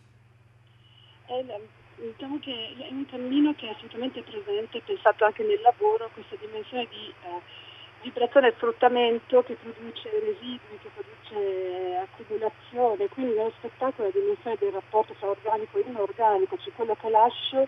È, 1.25 1.43
diciamo 1.97 2.39
che 2.39 2.75
è 2.77 2.91
un 2.91 3.05
cammino 3.05 3.53
che 3.55 3.67
è 3.67 3.71
assolutamente 3.71 4.21
presente, 4.21 4.81
pensato 4.85 5.25
anche 5.25 5.43
nel 5.43 5.59
lavoro, 5.61 6.09
questa 6.13 6.35
dimensione 6.39 6.87
di 6.89 7.07
eh, 7.07 7.63
vibrazione 8.03 8.49
e 8.49 8.53
sfruttamento 8.55 9.43
che 9.43 9.55
produce 9.55 10.09
residui, 10.19 10.77
che 10.79 10.89
produce 10.93 11.97
accumulazione, 11.97 13.07
quindi 13.09 13.33
nello 13.33 13.53
spettacolo 13.57 14.07
la 14.07 14.19
dimensione 14.19 14.57
del 14.59 14.71
rapporto 14.71 15.13
tra 15.17 15.29
organico 15.29 15.79
e 15.79 15.85
inorganico, 15.87 16.57
cioè 16.57 16.73
quello 16.73 16.95
che 16.95 17.09
lascio 17.09 17.67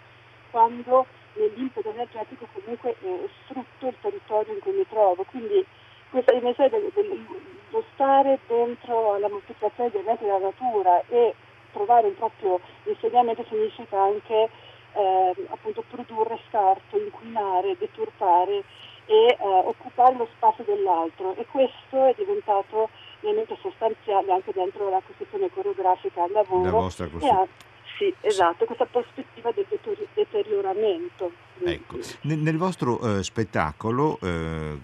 quando 0.51 1.05
nell'impeto 1.37 1.89
energetico 1.89 2.47
comunque 2.53 2.95
eh, 3.01 3.29
sfrutto 3.43 3.87
il 3.87 3.95
territorio 4.01 4.53
in 4.53 4.59
cui 4.59 4.73
mi 4.73 4.87
trovo. 4.87 5.23
Quindi 5.23 5.65
questa 6.09 6.33
dimensione 6.33 6.69
dello 6.69 6.91
del, 6.93 7.83
stare 7.93 8.39
dentro 8.47 9.17
la 9.17 9.29
moltiplicazione 9.29 9.89
degli 9.89 10.01
eventi 10.01 10.23
della 10.23 10.37
natura 10.39 11.03
e 11.09 11.35
trovare 11.71 12.07
un 12.07 12.15
proprio 12.15 12.59
insegnamento 12.83 13.45
significa 13.49 14.01
anche 14.01 14.49
eh, 14.93 15.33
appunto 15.49 15.83
produrre 15.89 16.39
scarto, 16.47 16.97
inquinare, 16.97 17.77
deturpare 17.77 18.63
e 19.05 19.27
eh, 19.27 19.37
occupare 19.39 20.15
lo 20.15 20.27
spazio 20.35 20.63
dell'altro 20.63 21.35
e 21.35 21.45
questo 21.45 22.05
è 22.05 22.13
diventato 22.17 22.89
elemento 23.21 23.57
sostanziale 23.61 24.31
anche 24.31 24.51
dentro 24.53 24.89
la 24.89 25.01
costruzione 25.05 25.49
coreografica 25.49 26.23
al 26.23 26.31
lavoro. 26.31 26.63
La 26.63 26.71
vostra 26.71 27.07
costruzione 27.07 27.65
sì, 27.97 28.13
esatto, 28.21 28.65
questa 28.65 28.85
prospettiva 28.85 29.51
del 29.51 29.65
deterioramento. 30.13 31.31
Ecco. 31.63 31.97
Nel, 32.21 32.57
vostro 32.57 33.17
eh, 33.17 33.23
spettacolo, 33.23 34.19
eh, 34.21 34.77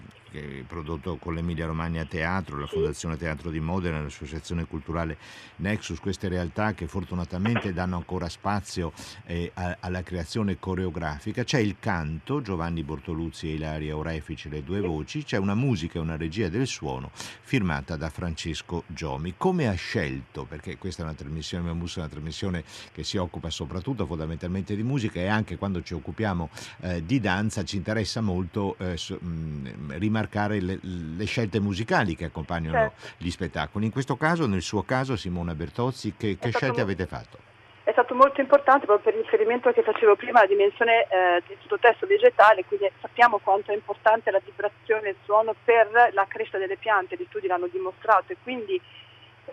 prodotto 0.66 1.16
con 1.16 1.34
l'Emilia 1.34 1.66
Romagna 1.66 2.04
Teatro, 2.04 2.58
la 2.58 2.66
Fondazione 2.66 3.16
Teatro 3.16 3.50
di 3.50 3.60
Modena, 3.60 4.00
l'Associazione 4.00 4.66
Culturale 4.66 5.16
Nexus, 5.56 6.00
queste 6.00 6.28
realtà 6.28 6.74
che 6.74 6.86
fortunatamente 6.86 7.72
danno 7.72 7.96
ancora 7.96 8.28
spazio 8.28 8.92
eh, 9.26 9.50
a, 9.54 9.76
alla 9.80 10.02
creazione 10.02 10.58
coreografica. 10.58 11.44
C'è 11.44 11.58
il 11.58 11.76
canto, 11.78 12.40
Giovanni 12.40 12.82
Bortoluzzi 12.82 13.48
e 13.48 13.54
Ilaria 13.54 13.96
Orefici, 13.96 14.48
le 14.48 14.62
due 14.62 14.80
voci, 14.80 15.24
c'è 15.24 15.38
una 15.38 15.54
musica 15.54 15.98
e 15.98 16.02
una 16.02 16.16
regia 16.16 16.48
del 16.48 16.66
suono 16.66 17.10
firmata 17.14 17.96
da 17.96 18.10
Francesco 18.10 18.84
Giomi. 18.86 19.34
Come 19.36 19.68
ha 19.68 19.74
scelto, 19.74 20.44
perché 20.44 20.78
questa 20.78 21.02
è 21.02 21.04
una 21.04 21.14
trasmissione, 21.14 21.68
è 21.68 21.72
una 21.72 22.08
trasmissione 22.08 22.64
che 22.92 23.04
si 23.04 23.16
occupa 23.16 23.50
soprattutto 23.50 24.06
fondamentalmente 24.06 24.74
di 24.74 24.82
musica 24.82 25.20
e 25.20 25.26
anche 25.26 25.56
quando 25.56 25.82
ci 25.82 25.94
occupiamo 25.94 26.50
eh, 26.80 27.04
di 27.04 27.20
danza 27.20 27.64
ci 27.64 27.76
interessa 27.76 28.20
molto 28.20 28.76
eh, 28.78 28.98
mh, 29.20 29.96
rimarcare 30.24 30.44
marcare 30.44 30.60
le, 30.60 30.78
le 30.82 31.24
scelte 31.24 31.60
musicali 31.60 32.16
che 32.16 32.26
accompagnano 32.26 32.92
certo. 32.92 33.06
gli 33.18 33.30
spettacoli. 33.30 33.84
In 33.84 33.92
questo 33.92 34.16
caso, 34.16 34.46
nel 34.46 34.62
suo 34.62 34.82
caso, 34.82 35.16
Simona 35.16 35.54
Bertozzi, 35.54 36.14
che, 36.16 36.36
che 36.38 36.50
scelte 36.50 36.78
mo- 36.78 36.82
avete 36.82 37.06
fatto? 37.06 37.38
È 37.84 37.92
stato 37.92 38.14
molto 38.14 38.40
importante 38.40 38.86
proprio 38.86 39.12
per 39.12 39.20
il 39.20 39.24
riferimento 39.24 39.70
che 39.72 39.82
facevo 39.82 40.16
prima 40.16 40.38
alla 40.38 40.48
dimensione 40.48 41.02
eh, 41.02 41.42
del 41.46 41.56
sottotesto 41.60 42.06
vegetale, 42.06 42.64
quindi 42.64 42.90
sappiamo 43.00 43.38
quanto 43.38 43.72
è 43.72 43.74
importante 43.74 44.30
la 44.30 44.40
vibrazione 44.42 45.08
e 45.08 45.10
il 45.10 45.16
suono 45.24 45.54
per 45.64 46.10
la 46.12 46.24
crescita 46.26 46.56
delle 46.56 46.76
piante, 46.76 47.16
gli 47.16 47.26
studi 47.28 47.46
l'hanno 47.46 47.68
dimostrato 47.70 48.32
e 48.32 48.36
quindi 48.42 48.80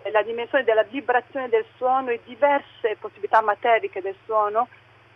eh, 0.02 0.10
la 0.10 0.22
dimensione 0.22 0.64
della 0.64 0.84
vibrazione 0.84 1.50
del 1.50 1.66
suono 1.76 2.08
e 2.08 2.20
diverse 2.24 2.96
possibilità 2.98 3.42
materiche 3.42 4.00
del 4.00 4.16
suono 4.24 4.68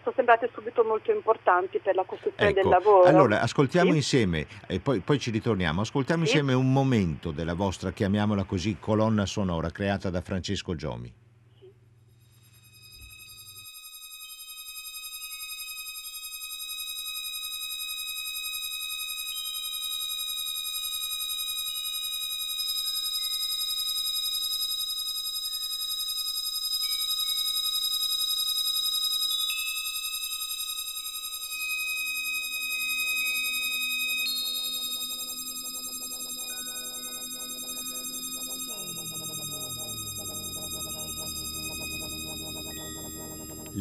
sono 0.07 0.15
sembrate 0.15 0.49
subito 0.55 0.85
molto 0.85 1.11
importanti 1.11 1.81
per 1.81 1.97
la 1.97 2.05
costruzione 2.05 2.51
ecco, 2.51 2.61
del 2.61 2.69
lavoro. 2.69 3.09
Allora, 3.09 3.41
ascoltiamo 3.41 3.91
sì. 3.91 3.97
insieme, 3.97 4.47
e 4.69 4.79
poi, 4.79 5.01
poi, 5.01 5.19
ci 5.19 5.33
ritorniamo, 5.33 5.81
ascoltiamo 5.81 6.25
sì. 6.25 6.31
insieme 6.31 6.53
un 6.53 6.73
momento 6.73 7.33
della 7.33 7.55
vostra, 7.55 7.91
chiamiamola 7.91 8.45
così, 8.45 8.77
colonna 8.79 9.27
sonora 9.27 9.71
creata 9.71 10.09
da 10.09 10.21
Francesco 10.21 10.77
Giomi. 10.77 11.13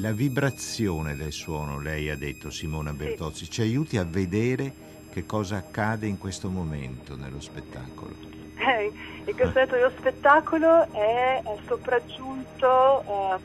La 0.06 0.12
vibrazione 0.12 1.16
del 1.16 1.32
suono, 1.32 1.80
lei 1.80 2.12
ha 2.12 2.16
detto 2.16 2.52
Simona 2.52 2.94
Bertozzi, 2.94 3.50
ci 3.50 3.62
aiuti 3.62 3.98
a 3.98 4.06
vedere 4.08 4.72
che 5.12 5.26
cosa 5.26 5.58
accade 5.58 6.06
in 6.06 6.20
questo 6.20 6.48
momento 6.48 7.16
nello 7.16 7.42
spettacolo. 7.42 8.14
Eh, 8.56 8.92
in 9.26 9.34
questo 9.34 9.46
momento 9.46 9.74
dello 9.74 9.92
spettacolo 9.98 10.92
è, 10.92 11.42
è 11.44 11.58
sopraggiunto 11.66 13.02
eh, 13.02 13.40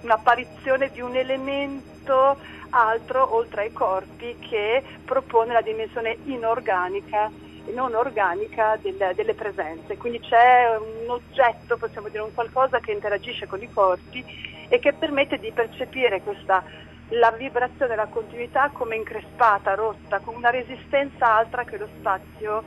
un'apparizione 0.00 0.90
di 0.92 1.02
un 1.02 1.14
elemento 1.14 2.38
altro 2.70 3.34
oltre 3.34 3.64
ai 3.64 3.72
corpi 3.72 4.34
che 4.38 4.82
propone 5.04 5.52
la 5.52 5.60
dimensione 5.60 6.16
inorganica 6.24 7.30
non 7.70 7.94
organica 7.94 8.78
del, 8.80 9.12
delle 9.14 9.34
presenze. 9.34 9.96
Quindi 9.96 10.20
c'è 10.20 10.76
un 10.76 11.10
oggetto, 11.10 11.76
possiamo 11.76 12.08
dire 12.08 12.22
un 12.22 12.34
qualcosa 12.34 12.80
che 12.80 12.92
interagisce 12.92 13.46
con 13.46 13.62
i 13.62 13.70
corpi 13.70 14.24
e 14.68 14.78
che 14.78 14.92
permette 14.92 15.38
di 15.38 15.52
percepire 15.52 16.22
questa, 16.22 16.64
la 17.10 17.30
vibrazione, 17.30 17.94
la 17.94 18.06
continuità 18.06 18.70
come 18.72 18.96
increspata, 18.96 19.74
rotta, 19.74 20.18
con 20.20 20.34
una 20.34 20.50
resistenza 20.50 21.36
altra 21.36 21.64
che 21.64 21.76
lo 21.76 21.88
spazio 21.98 22.64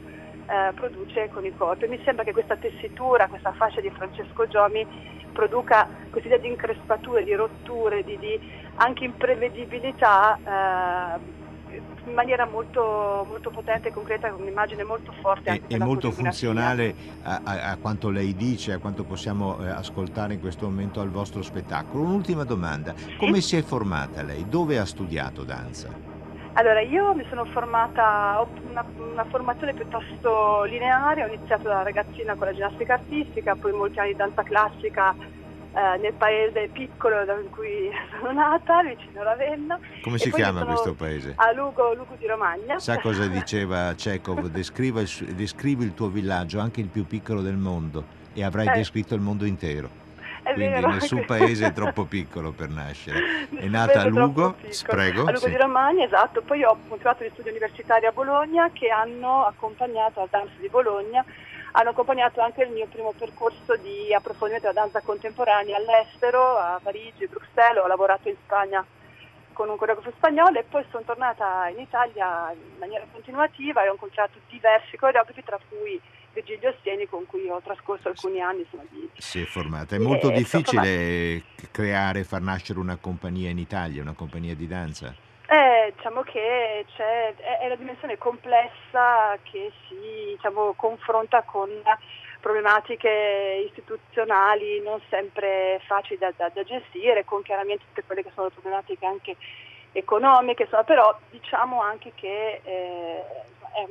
eh, 0.47 0.71
produce 0.73 1.29
con 1.29 1.45
i 1.45 1.53
corpi. 1.55 1.87
Mi 1.87 2.01
sembra 2.03 2.23
che 2.23 2.31
questa 2.31 2.55
tessitura, 2.55 3.27
questa 3.27 3.53
fascia 3.53 3.81
di 3.81 3.89
Francesco 3.89 4.47
Giomi 4.47 4.85
produca 5.33 5.87
questa 6.09 6.29
idea 6.29 6.41
di 6.41 6.47
increspature, 6.47 7.23
di 7.23 7.33
rotture, 7.33 8.03
di, 8.03 8.17
di 8.19 8.39
anche 8.75 9.03
imprevedibilità. 9.03 10.37
Eh, 10.37 11.43
in 11.71 12.13
maniera 12.13 12.45
molto, 12.45 13.25
molto 13.27 13.49
potente 13.49 13.89
e 13.89 13.91
concreta, 13.91 14.29
con 14.29 14.41
un'immagine 14.41 14.83
molto 14.83 15.11
forte. 15.21 15.61
E, 15.67 15.77
molto 15.77 16.11
funzionale 16.11 16.95
a, 17.23 17.41
a, 17.43 17.77
quanto 17.77 18.09
lei 18.09 18.35
dice, 18.35 18.73
a 18.73 18.79
quanto 18.79 19.03
possiamo 19.03 19.59
eh, 19.59 19.69
ascoltare 19.69 20.33
in 20.33 20.39
questo 20.39 20.65
momento 20.65 21.01
al 21.01 21.09
vostro 21.09 21.41
spettacolo. 21.41 22.03
Un'ultima 22.03 22.43
domanda, 22.43 22.93
come 23.17 23.41
si 23.41 23.55
è 23.55 23.61
formata 23.61 24.21
lei? 24.23 24.47
Dove 24.47 24.77
ha 24.77 24.85
studiato 24.85 25.43
danza? 25.43 26.13
Allora, 26.57 26.79
io 26.79 27.13
mi 27.13 27.25
sono 27.27 27.43
formata, 27.45 28.39
ho 28.39 28.47
una, 28.69 28.85
una, 28.97 29.25
formazione 29.25 29.73
piuttosto 29.73 30.63
lineare, 30.63 31.23
ho 31.23 31.27
iniziato 31.27 31.63
da 31.63 31.83
ragazzina 31.83 32.35
con 32.35 32.47
la 32.47 32.53
ginnastica 32.53 32.93
artistica, 32.93 33.55
poi 33.55 33.73
molti 33.73 33.99
anni 33.99 34.11
di 34.11 34.15
danza 34.15 34.41
classica 34.43 35.13
eh, 35.75 35.97
nel 35.97 36.13
paese 36.13 36.69
piccolo 36.71 37.25
da 37.25 37.35
cui 37.49 37.91
sono 38.17 38.31
nata, 38.31 38.81
vicino 38.81 39.23
Ravenna. 39.23 39.77
Come 40.01 40.17
si 40.17 40.31
chiama 40.31 40.63
questo 40.63 40.93
paese? 40.93 41.33
A 41.35 41.51
Lugo, 41.51 41.93
Lugo 41.93 42.15
di 42.17 42.25
Romagna. 42.25 42.79
Sa 42.79 42.97
cosa 42.99 43.27
diceva 43.27 43.93
Chekhov? 43.93 44.47
Descrivi 44.47 45.01
il, 45.01 45.35
descrivi 45.35 45.83
il 45.83 45.93
tuo 45.93 46.07
villaggio, 46.07 46.59
anche 46.59 46.79
il 46.79 46.87
più 46.87 47.05
piccolo 47.05 47.41
del 47.41 47.57
mondo, 47.57 48.05
e 48.33 48.43
avrai 48.43 48.67
eh. 48.67 48.71
descritto 48.71 49.15
il 49.15 49.21
mondo 49.21 49.43
intero. 49.43 50.03
È 50.43 50.53
Quindi 50.53 50.75
vero. 50.75 50.91
nessun 50.91 51.25
paese 51.27 51.67
è 51.67 51.73
troppo 51.73 52.05
piccolo 52.05 52.51
per 52.51 52.69
nascere. 52.69 53.47
È 53.53 53.65
nata 53.65 54.01
a 54.01 54.05
Lugo, 54.05 54.55
prego. 54.85 55.21
A 55.23 55.31
Lugo 55.31 55.39
sì. 55.39 55.49
di 55.49 55.57
Romagna, 55.57 56.05
esatto. 56.05 56.41
Poi 56.41 56.63
ho 56.63 56.77
continuato 56.87 57.25
gli 57.25 57.29
studi 57.33 57.49
universitari 57.49 58.05
a 58.05 58.11
Bologna 58.11 58.69
che 58.71 58.87
hanno 58.89 59.43
accompagnato 59.43 60.21
al 60.21 60.27
Danza 60.29 60.53
di 60.57 60.69
Bologna 60.69 61.25
hanno 61.75 61.89
accompagnato 61.89 62.39
anche 62.39 62.63
il 62.63 62.71
mio 62.71 62.87
primo 62.87 63.13
percorso 63.17 63.75
di 63.75 64.13
approfondimento 64.13 64.67
della 64.67 64.81
danza 64.81 65.01
contemporanea 65.01 65.75
all'estero, 65.75 66.57
a 66.57 66.79
Parigi, 66.81 67.27
Bruxelles, 67.27 67.83
ho 67.83 67.87
lavorato 67.87 68.29
in 68.29 68.35
Spagna 68.43 68.85
con 69.51 69.69
un 69.69 69.77
coreografo 69.77 70.11
spagnolo 70.15 70.59
e 70.59 70.63
poi 70.63 70.85
sono 70.89 71.03
tornata 71.03 71.67
in 71.69 71.79
Italia 71.79 72.51
in 72.51 72.77
maniera 72.79 73.05
continuativa 73.11 73.83
e 73.83 73.89
ho 73.89 73.93
incontrato 73.93 74.39
diversi 74.49 74.95
coreografi 74.95 75.43
tra 75.43 75.59
cui 75.67 75.99
Virgilio 76.33 76.75
Sieni 76.81 77.07
con 77.07 77.25
cui 77.25 77.49
ho 77.49 77.61
trascorso 77.61 78.07
alcuni 78.07 78.41
anni. 78.41 78.61
Insomma, 78.61 78.83
di... 78.89 79.09
Si 79.17 79.41
è 79.41 79.45
formata. 79.45 79.95
È 79.95 79.99
molto 79.99 80.29
eh, 80.29 80.33
difficile 80.33 81.43
creare, 81.71 82.23
far 82.23 82.41
nascere 82.41 82.79
una 82.79 82.97
compagnia 82.97 83.49
in 83.49 83.57
Italia, 83.57 84.01
una 84.01 84.13
compagnia 84.13 84.55
di 84.55 84.67
danza? 84.67 85.13
Eh, 85.47 85.93
diciamo 85.95 86.23
che 86.23 86.85
c'è, 86.95 87.35
è, 87.35 87.67
la 87.67 87.75
dimensione 87.75 88.17
complessa 88.17 89.37
che 89.43 89.71
si 89.87 90.33
diciamo, 90.35 90.73
confronta 90.73 91.43
con 91.43 91.69
problematiche 92.39 93.63
istituzionali 93.67 94.81
non 94.81 94.99
sempre 95.09 95.79
facili 95.85 96.17
da, 96.17 96.31
da, 96.35 96.49
da, 96.49 96.63
gestire, 96.63 97.25
con 97.25 97.43
chiaramente 97.43 97.85
tutte 97.87 98.03
quelle 98.05 98.23
che 98.23 98.31
sono 98.33 98.49
problematiche 98.49 99.05
anche 99.05 99.35
economiche, 99.91 100.63
insomma, 100.63 100.83
però 100.83 101.17
diciamo 101.29 101.81
anche 101.81 102.11
che 102.15 102.61
eh, 102.63 103.23
è, 103.73 103.87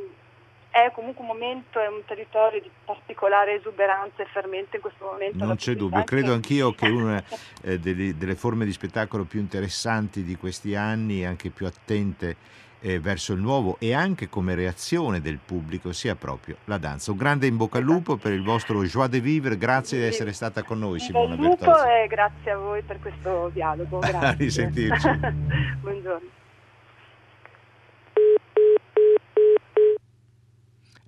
è 0.75 0.91
comunque 0.91 1.21
un 1.23 1.29
momento, 1.29 1.79
è 1.79 1.87
un 1.87 2.03
territorio 2.05 2.61
di 2.61 2.69
particolare 2.85 3.55
esuberanza 3.55 4.25
e 4.25 4.27
fermento 4.27 4.75
in 4.75 4.83
questo 4.83 5.05
momento. 5.05 5.45
Non 5.45 5.55
c'è 5.55 5.77
dubbio, 5.77 6.03
credo 6.03 6.33
anch'io 6.33 6.73
che 6.73 6.89
una 6.89 7.23
eh, 7.63 7.79
delle, 7.79 8.17
delle, 8.17 8.35
forme 8.35 8.65
di 8.65 8.73
spettacolo 8.73 9.23
più 9.23 9.39
interessanti 9.39 10.25
di 10.25 10.35
questi 10.35 10.75
anni, 10.75 11.25
anche 11.25 11.51
più 11.51 11.67
attente 11.67 12.37
eh, 12.81 12.99
verso 12.99 13.35
il 13.35 13.41
nuovo 13.41 13.77
e 13.79 13.95
anche 13.95 14.29
come 14.29 14.57
reazione 14.57 15.21
del 15.21 15.39
pubblico 15.39 15.93
sia 15.93 16.17
proprio 16.17 16.57
la 16.65 16.79
danza. 16.79 17.13
Un 17.13 17.19
grande 17.19 17.47
in 17.47 17.57
bocca 17.57 17.79
al 17.79 17.85
lupo 17.85 18.17
per 18.17 18.33
il 18.33 18.43
vostro 18.43 18.83
joie 18.83 19.09
de 19.09 19.21
vivre, 19.21 19.57
grazie 19.57 19.99
di 19.99 20.07
essere 20.07 20.33
stata 20.33 20.65
con 20.65 20.81
noi 20.81 20.99
Simona 20.99 21.37
Bertozzi. 21.37 21.89
e 21.89 22.07
grazie 22.09 22.51
a 22.51 22.57
voi 22.57 22.83
per 22.83 22.99
questo 22.99 23.49
dialogo. 23.55 24.01
Grazie. 24.05 24.27
a 24.27 24.33
risentirci. 24.33 25.09
Buongiorno. 25.81 26.43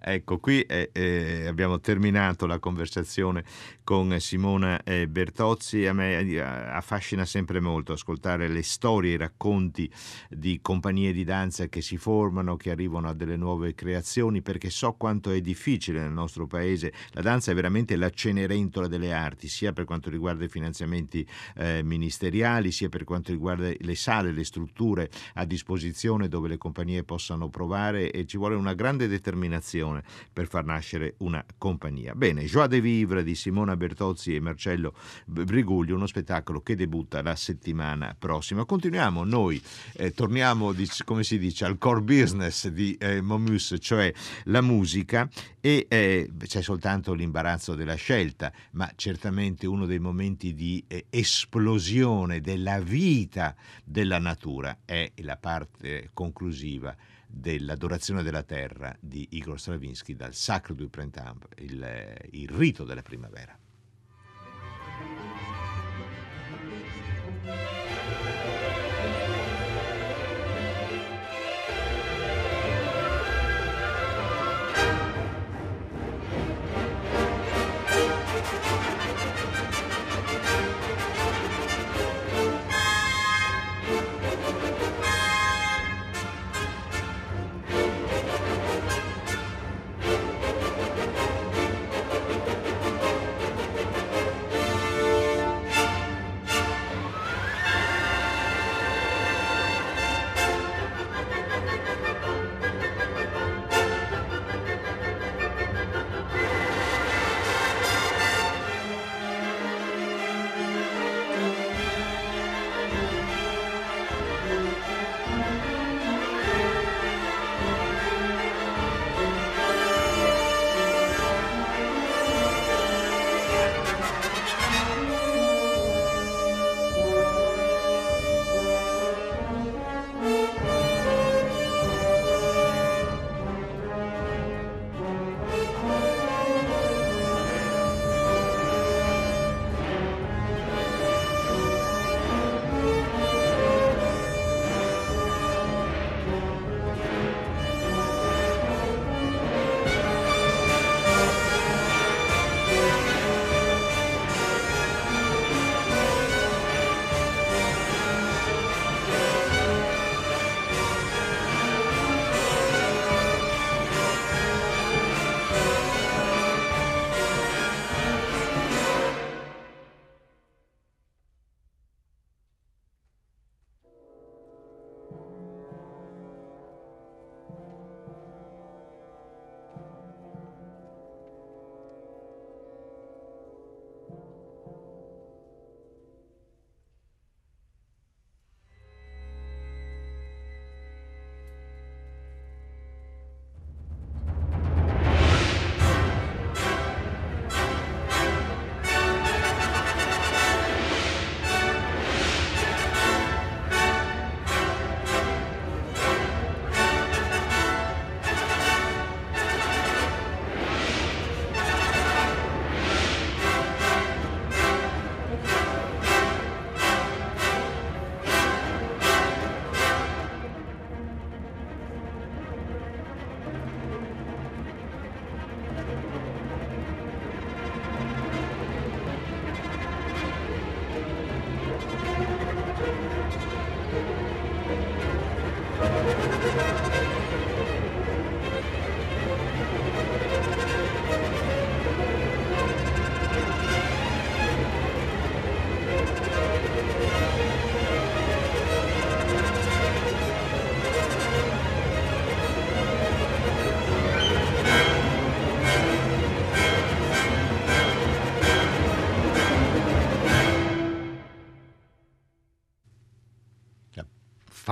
Ecco, 0.08 0.38
qui 0.38 0.60
eh, 0.60 0.90
eh, 0.92 1.48
abbiamo 1.48 1.80
terminato 1.80 2.46
la 2.46 2.60
conversazione 2.60 3.42
con 3.82 4.20
Simona 4.20 4.80
eh, 4.84 5.08
Bertozzi. 5.08 5.84
A 5.84 5.92
me 5.92 6.20
eh, 6.20 6.38
affascina 6.40 7.24
sempre 7.24 7.58
molto 7.58 7.92
ascoltare 7.92 8.46
le 8.46 8.62
storie, 8.62 9.14
i 9.14 9.16
racconti 9.16 9.90
di 10.30 10.60
compagnie 10.62 11.12
di 11.12 11.24
danza 11.24 11.66
che 11.66 11.80
si 11.80 11.96
formano, 11.96 12.56
che 12.56 12.70
arrivano 12.70 13.08
a 13.08 13.14
delle 13.14 13.36
nuove 13.36 13.74
creazioni, 13.74 14.42
perché 14.42 14.70
so 14.70 14.92
quanto 14.92 15.32
è 15.32 15.40
difficile 15.40 15.98
nel 15.98 16.12
nostro 16.12 16.46
paese. 16.46 16.92
La 17.10 17.22
danza 17.22 17.50
è 17.50 17.54
veramente 17.56 17.96
la 17.96 18.10
cenerentola 18.10 18.86
delle 18.86 19.12
arti, 19.12 19.48
sia 19.48 19.72
per 19.72 19.86
quanto 19.86 20.08
riguarda 20.08 20.44
i 20.44 20.48
finanziamenti 20.48 21.26
eh, 21.56 21.82
ministeriali, 21.82 22.70
sia 22.70 22.88
per 22.88 23.02
quanto 23.02 23.32
riguarda 23.32 23.72
le 23.76 23.94
sale, 23.96 24.30
le 24.30 24.44
strutture 24.44 25.10
a 25.34 25.44
disposizione 25.44 26.28
dove 26.28 26.46
le 26.46 26.58
compagnie 26.58 27.02
possano 27.02 27.48
provare 27.48 28.12
e 28.12 28.24
ci 28.24 28.36
vuole 28.36 28.54
una 28.54 28.74
grande 28.74 29.08
determinazione 29.08 29.94
persone 29.96 30.02
per 30.32 30.48
far 30.48 30.64
nascere 30.64 31.14
una 31.18 31.44
compagnia. 31.56 32.14
Bene, 32.14 32.44
Joie 32.44 32.68
de 32.68 32.80
Vivre 32.80 33.22
di 33.22 33.34
Simona 33.34 33.76
Bertozzi 33.76 34.34
e 34.34 34.40
Marcello 34.40 34.94
Briguglio, 35.24 35.94
uno 35.94 36.06
spettacolo 36.06 36.60
che 36.60 36.76
debutta 36.76 37.22
la 37.22 37.36
settimana 37.36 38.14
prossima. 38.18 38.64
Continuiamo 38.64 39.24
noi, 39.24 39.60
eh, 39.94 40.12
torniamo, 40.12 40.74
come 41.04 41.22
si 41.22 41.38
dice, 41.38 41.64
al 41.64 41.78
core 41.78 42.02
business 42.02 42.68
di 42.68 42.94
eh, 42.98 43.20
Momus, 43.20 43.76
cioè 43.80 44.12
la 44.44 44.60
musica 44.60 45.28
e 45.60 45.86
eh, 45.88 46.30
c'è 46.46 46.62
soltanto 46.62 47.12
l'imbarazzo 47.12 47.74
della 47.74 47.94
scelta, 47.94 48.52
ma 48.72 48.90
certamente 48.94 49.66
uno 49.66 49.86
dei 49.86 49.98
momenti 49.98 50.54
di 50.54 50.84
eh, 50.86 51.06
esplosione 51.10 52.40
della 52.40 52.80
vita 52.80 53.54
della 53.84 54.18
natura 54.18 54.78
è 54.84 55.10
la 55.16 55.36
parte 55.36 56.10
conclusiva 56.12 56.94
dell'adorazione 57.38 58.22
della 58.22 58.42
terra 58.42 58.96
di 58.98 59.28
Igor 59.32 59.60
Stravinsky 59.60 60.14
dal 60.14 60.34
Sacro 60.34 60.74
du 60.74 60.88
Printemps, 60.88 61.46
il, 61.56 62.14
il 62.30 62.48
rito 62.48 62.84
della 62.84 63.02
primavera. 63.02 63.56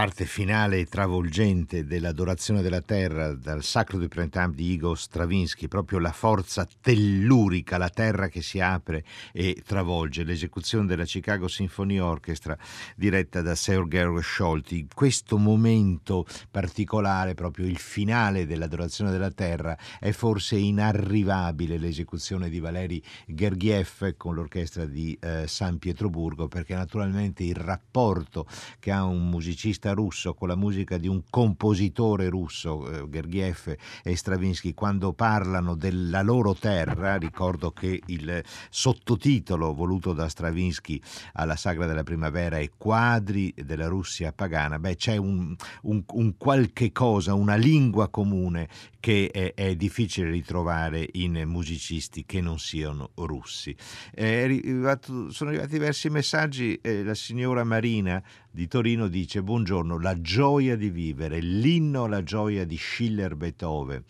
Parte 0.04 0.26
finale 0.26 0.84
travolgente 0.84 1.86
dell'adorazione 1.86 2.60
della 2.60 2.82
terra 2.82 3.32
dal 3.32 3.62
Sacro 3.62 3.96
du 3.96 4.06
Printemps 4.06 4.54
di 4.54 4.72
Igor 4.72 4.98
Stravinsky, 4.98 5.66
proprio 5.66 5.98
la 5.98 6.12
forza 6.12 6.68
tellurica, 6.82 7.78
la 7.78 7.88
terra 7.88 8.28
che 8.28 8.42
si 8.42 8.60
apre 8.60 9.02
e 9.32 9.62
travolge, 9.64 10.24
l'esecuzione 10.24 10.84
della 10.84 11.04
Chicago 11.04 11.48
Symphony 11.48 12.00
Orchestra 12.00 12.54
diretta 12.94 13.40
da 13.40 13.54
Sergei 13.54 14.06
Scholti. 14.20 14.86
Questo 14.92 15.38
momento 15.38 16.26
particolare, 16.50 17.32
proprio 17.32 17.64
il 17.64 17.78
finale 17.78 18.44
dell'adorazione 18.44 19.10
della 19.10 19.30
terra, 19.30 19.74
è 19.98 20.10
forse 20.10 20.56
inarrivabile 20.56 21.78
l'esecuzione 21.78 22.50
di 22.50 22.60
Valeri 22.60 23.02
Gergiev 23.26 24.16
con 24.18 24.34
l'orchestra 24.34 24.84
di 24.84 25.16
eh, 25.18 25.44
San 25.46 25.78
Pietroburgo, 25.78 26.46
perché 26.46 26.74
naturalmente 26.74 27.42
il 27.42 27.56
rapporto 27.56 28.46
che 28.78 28.90
ha 28.90 29.02
un 29.04 29.30
musicista 29.30 29.92
russo 29.94 30.34
con 30.34 30.48
la 30.48 30.56
musica 30.56 30.98
di 30.98 31.08
un 31.08 31.22
compositore 31.30 32.28
russo, 32.28 32.90
eh, 32.90 33.08
Gergiev 33.08 33.76
e 34.02 34.16
Stravinsky, 34.16 34.74
quando 34.74 35.12
parlano 35.12 35.74
della 35.74 36.22
loro 36.22 36.54
terra, 36.54 37.16
ricordo 37.16 37.70
che 37.70 38.02
il 38.06 38.42
sottotitolo 38.68 39.72
voluto 39.72 40.12
da 40.12 40.28
Stravinsky 40.28 41.00
alla 41.34 41.56
Sagra 41.56 41.86
della 41.86 42.02
Primavera 42.02 42.58
è 42.58 42.70
Quadri 42.76 43.54
della 43.56 43.88
Russia 43.88 44.32
pagana, 44.32 44.78
beh 44.78 44.96
c'è 44.96 45.16
un, 45.16 45.54
un, 45.82 46.04
un 46.06 46.36
qualche 46.36 46.92
cosa, 46.92 47.34
una 47.34 47.56
lingua 47.56 48.08
comune 48.08 48.68
che 49.04 49.28
è, 49.30 49.52
è, 49.52 49.76
difficile 49.76 50.30
ritrovare 50.30 51.06
in 51.12 51.42
musicisti 51.44 52.24
che 52.24 52.40
non 52.40 52.58
siano 52.58 53.10
russi. 53.16 53.76
Arrivato, 54.16 55.30
sono 55.30 55.50
arrivati 55.50 55.72
diversi 55.72 56.08
messaggi, 56.08 56.78
eh, 56.80 57.04
la 57.04 57.14
signora 57.14 57.64
Marina 57.64 58.22
di 58.50 58.66
Torino 58.66 59.08
dice 59.08 59.42
buongiorno, 59.42 59.83
la 59.84 60.20
gioia 60.20 60.76
di 60.76 60.90
vivere, 60.90 61.40
l'inno 61.40 62.04
alla 62.04 62.22
gioia 62.22 62.64
di 62.64 62.76
Schiller 62.76 63.36
Beethoven. 63.36 64.02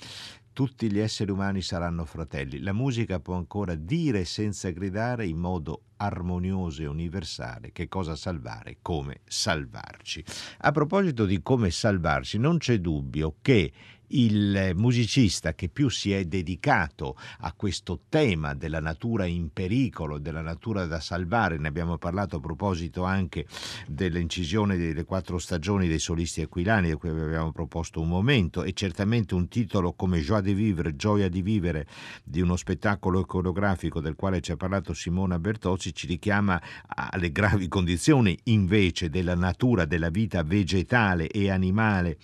Tutti 0.52 0.88
gli 0.90 1.00
esseri 1.00 1.32
umani 1.32 1.62
saranno 1.62 2.04
fratelli. 2.04 2.60
La 2.60 2.72
musica 2.72 3.18
può 3.18 3.34
ancora 3.34 3.74
dire 3.74 4.24
senza 4.24 4.70
gridare 4.70 5.26
in 5.26 5.36
modo 5.36 5.82
armonioso 5.96 6.82
e 6.82 6.86
universale 6.86 7.72
che 7.72 7.88
cosa 7.88 8.14
salvare, 8.14 8.78
come 8.80 9.22
salvarci. 9.24 10.24
A 10.58 10.70
proposito 10.70 11.26
di 11.26 11.42
come 11.42 11.70
salvarci, 11.70 12.38
non 12.38 12.58
c'è 12.58 12.78
dubbio 12.78 13.36
che 13.42 13.72
il 14.14 14.72
musicista 14.74 15.54
che 15.54 15.68
più 15.68 15.88
si 15.88 16.12
è 16.12 16.24
dedicato 16.24 17.16
a 17.40 17.52
questo 17.52 18.00
tema 18.08 18.54
della 18.54 18.80
natura 18.80 19.24
in 19.26 19.52
pericolo, 19.52 20.18
della 20.18 20.40
natura 20.40 20.86
da 20.86 21.00
salvare, 21.00 21.58
ne 21.58 21.68
abbiamo 21.68 21.98
parlato 21.98 22.36
a 22.36 22.40
proposito 22.40 23.04
anche 23.04 23.46
dell'incisione 23.86 24.76
delle 24.76 25.04
quattro 25.04 25.38
stagioni 25.38 25.88
dei 25.88 25.98
solisti 25.98 26.42
aquilani, 26.42 26.88
di 26.88 26.94
cui 26.94 27.08
avevamo 27.08 27.52
proposto 27.52 28.00
un 28.00 28.08
momento, 28.08 28.62
e 28.62 28.72
certamente 28.72 29.34
un 29.34 29.48
titolo 29.48 29.92
come 29.92 30.20
Joie 30.20 30.42
de 30.42 30.54
vivre, 30.54 30.96
Gioia 30.96 31.28
di 31.28 31.42
vivere, 31.42 31.86
di 32.22 32.40
uno 32.40 32.56
spettacolo 32.56 33.24
coreografico 33.24 34.00
del 34.00 34.14
quale 34.14 34.40
ci 34.40 34.52
ha 34.52 34.56
parlato 34.56 34.94
Simona 34.94 35.38
Bertozzi, 35.38 35.94
ci 35.94 36.06
richiama 36.06 36.60
alle 36.86 37.32
gravi 37.32 37.68
condizioni 37.68 38.38
invece 38.44 39.10
della 39.10 39.34
natura, 39.34 39.84
della 39.84 40.10
vita 40.10 40.42
vegetale 40.42 41.28
e 41.28 41.50
animale 41.50 42.18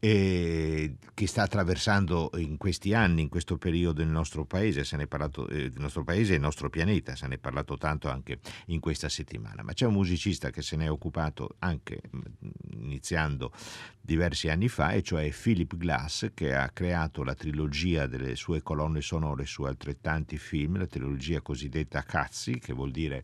eh, 0.00 0.94
che 1.14 1.26
sta 1.28 1.42
attraversando 1.42 2.30
in 2.36 2.56
questi 2.56 2.94
anni, 2.94 3.22
in 3.22 3.28
questo 3.28 3.56
periodo 3.56 4.02
il 4.02 4.08
nostro 4.08 4.44
paese, 4.44 4.82
se 4.82 4.96
ne 4.96 5.04
è 5.04 5.06
parlato, 5.06 5.46
eh, 5.48 5.64
il 5.64 5.74
nostro 5.76 6.02
paese 6.02 6.32
e 6.32 6.36
il 6.36 6.40
nostro 6.40 6.68
pianeta, 6.70 7.14
se 7.14 7.28
ne 7.28 7.36
è 7.36 7.38
parlato 7.38 7.76
tanto 7.76 8.08
anche 8.08 8.40
in 8.66 8.80
questa 8.80 9.08
settimana. 9.08 9.62
Ma 9.62 9.72
c'è 9.72 9.86
un 9.86 9.92
musicista 9.92 10.50
che 10.50 10.62
se 10.62 10.74
ne 10.74 10.86
è 10.86 10.90
occupato 10.90 11.54
anche 11.60 12.00
mm, 12.14 12.20
iniziando 12.80 13.52
diversi 14.08 14.48
anni 14.48 14.68
fa, 14.68 14.92
e 14.92 15.02
cioè 15.02 15.30
Philip 15.30 15.76
Glass, 15.76 16.30
che 16.32 16.54
ha 16.54 16.70
creato 16.70 17.22
la 17.22 17.34
trilogia 17.34 18.06
delle 18.06 18.36
sue 18.36 18.62
colonne 18.62 19.02
sonore 19.02 19.44
su 19.44 19.64
altrettanti 19.64 20.38
film, 20.38 20.78
la 20.78 20.86
trilogia 20.86 21.42
cosiddetta 21.42 22.02
Cazzi, 22.02 22.58
che 22.58 22.72
vuol 22.72 22.90
dire 22.90 23.22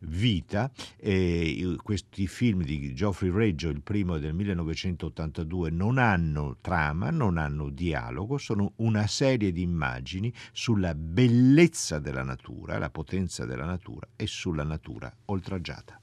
vita. 0.00 0.68
E 0.96 1.76
questi 1.80 2.26
film 2.26 2.64
di 2.64 2.92
Geoffrey 2.94 3.30
Reggio, 3.30 3.68
il 3.68 3.80
primo 3.80 4.18
del 4.18 4.34
1982, 4.34 5.70
non 5.70 5.98
hanno 5.98 6.56
trama, 6.60 7.10
non 7.10 7.33
hanno 7.38 7.70
dialogo, 7.70 8.38
sono 8.38 8.72
una 8.76 9.06
serie 9.06 9.52
di 9.52 9.62
immagini 9.62 10.32
sulla 10.52 10.94
bellezza 10.94 11.98
della 11.98 12.22
natura, 12.22 12.78
la 12.78 12.90
potenza 12.90 13.44
della 13.44 13.64
natura 13.64 14.08
e 14.16 14.26
sulla 14.26 14.64
natura 14.64 15.14
oltraggiata. 15.26 16.00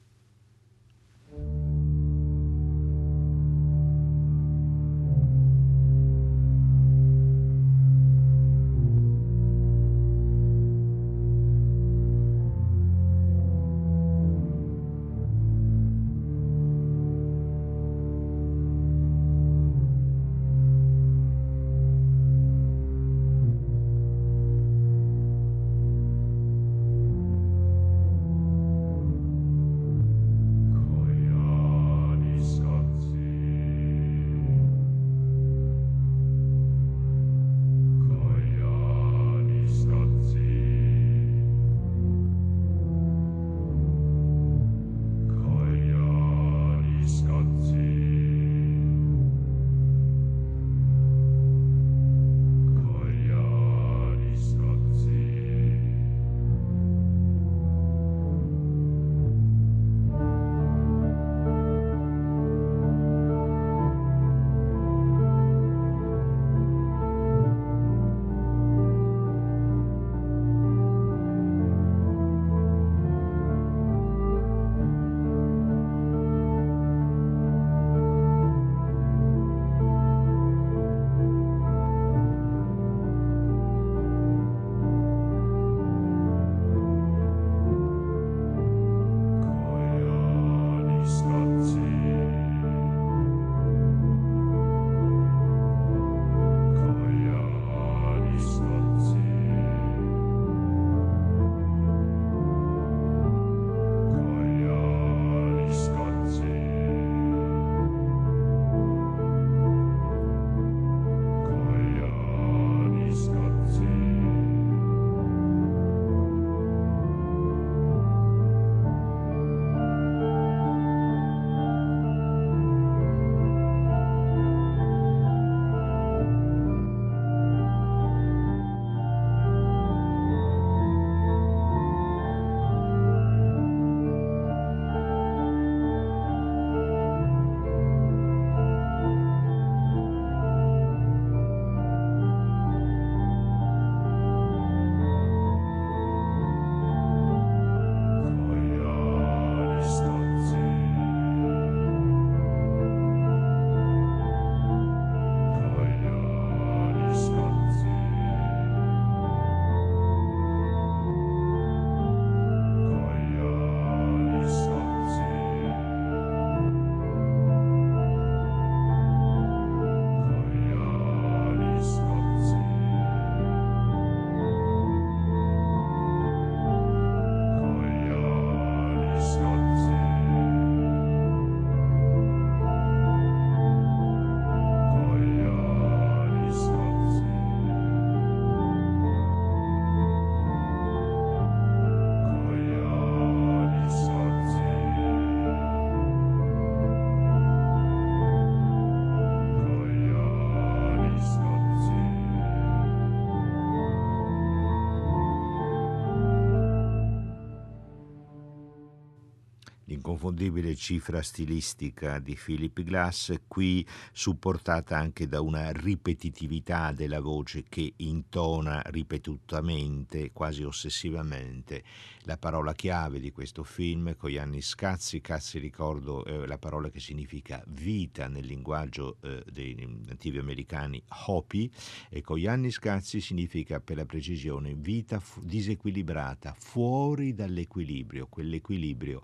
L'inconfondibile 210.21 210.75
cifra 210.75 211.23
stilistica 211.23 212.19
di 212.19 212.35
Philip 212.35 212.83
Glass, 212.83 213.33
qui 213.47 213.85
supportata 214.11 214.95
anche 214.95 215.27
da 215.27 215.41
una 215.41 215.71
ripetitività 215.71 216.91
della 216.91 217.19
voce 217.19 217.63
che 217.67 217.93
intona 217.97 218.83
ripetutamente, 218.85 220.31
quasi 220.31 220.63
ossessivamente, 220.63 221.83
la 222.25 222.37
parola 222.37 222.73
chiave 222.73 223.19
di 223.19 223.31
questo 223.31 223.63
film, 223.63 224.15
con 224.15 224.31
Gianni 224.31 224.61
Scazzi, 224.61 225.21
Cazzi 225.21 225.57
ricordo 225.57 226.23
eh, 226.23 226.45
la 226.45 226.59
parola 226.59 226.89
che 226.91 226.99
significa 226.99 227.63
vita 227.69 228.27
nel 228.27 228.45
linguaggio 228.45 229.17
eh, 229.21 229.43
dei 229.51 229.75
nativi 230.05 230.37
americani 230.37 231.01
Hopi, 231.25 231.71
e 232.09 232.21
con 232.21 232.39
Gianni 232.39 232.69
Scazzi 232.69 233.19
significa 233.21 233.79
per 233.79 233.95
la 233.97 234.05
precisione 234.05 234.75
vita 234.75 235.19
fu- 235.19 235.41
disequilibrata, 235.41 236.55
fuori 236.55 237.33
dall'equilibrio, 237.33 238.27
quell'equilibrio 238.27 239.23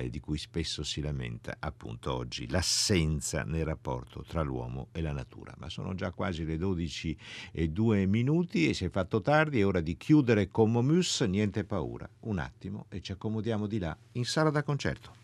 eh, 0.00 0.10
di 0.10 0.20
cui 0.20 0.38
spesso 0.38 0.82
si 0.82 1.00
lamenta 1.00 1.56
appunto 1.58 2.14
oggi, 2.14 2.48
l'assenza 2.48 3.42
nel 3.42 3.64
rapporto 3.64 4.24
tra 4.26 4.42
l'uomo 4.42 4.88
e 4.92 5.00
la 5.00 5.12
natura. 5.12 5.54
Ma 5.58 5.68
sono 5.68 5.94
già 5.94 6.10
quasi 6.10 6.44
le 6.44 6.56
12 6.56 7.16
e 7.52 7.68
2 7.68 8.06
minuti 8.06 8.68
e 8.68 8.74
si 8.74 8.84
è 8.84 8.90
fatto 8.90 9.20
tardi, 9.20 9.60
è 9.60 9.66
ora 9.66 9.80
di 9.80 9.96
chiudere 9.96 10.48
con 10.48 10.72
Momus, 10.72 11.20
niente 11.22 11.64
paura, 11.64 12.08
un 12.20 12.38
attimo 12.38 12.86
e 12.88 13.00
ci 13.00 13.12
accomodiamo 13.12 13.66
di 13.66 13.78
là 13.78 13.96
in 14.12 14.24
sala 14.24 14.50
da 14.50 14.62
concerto. 14.62 15.20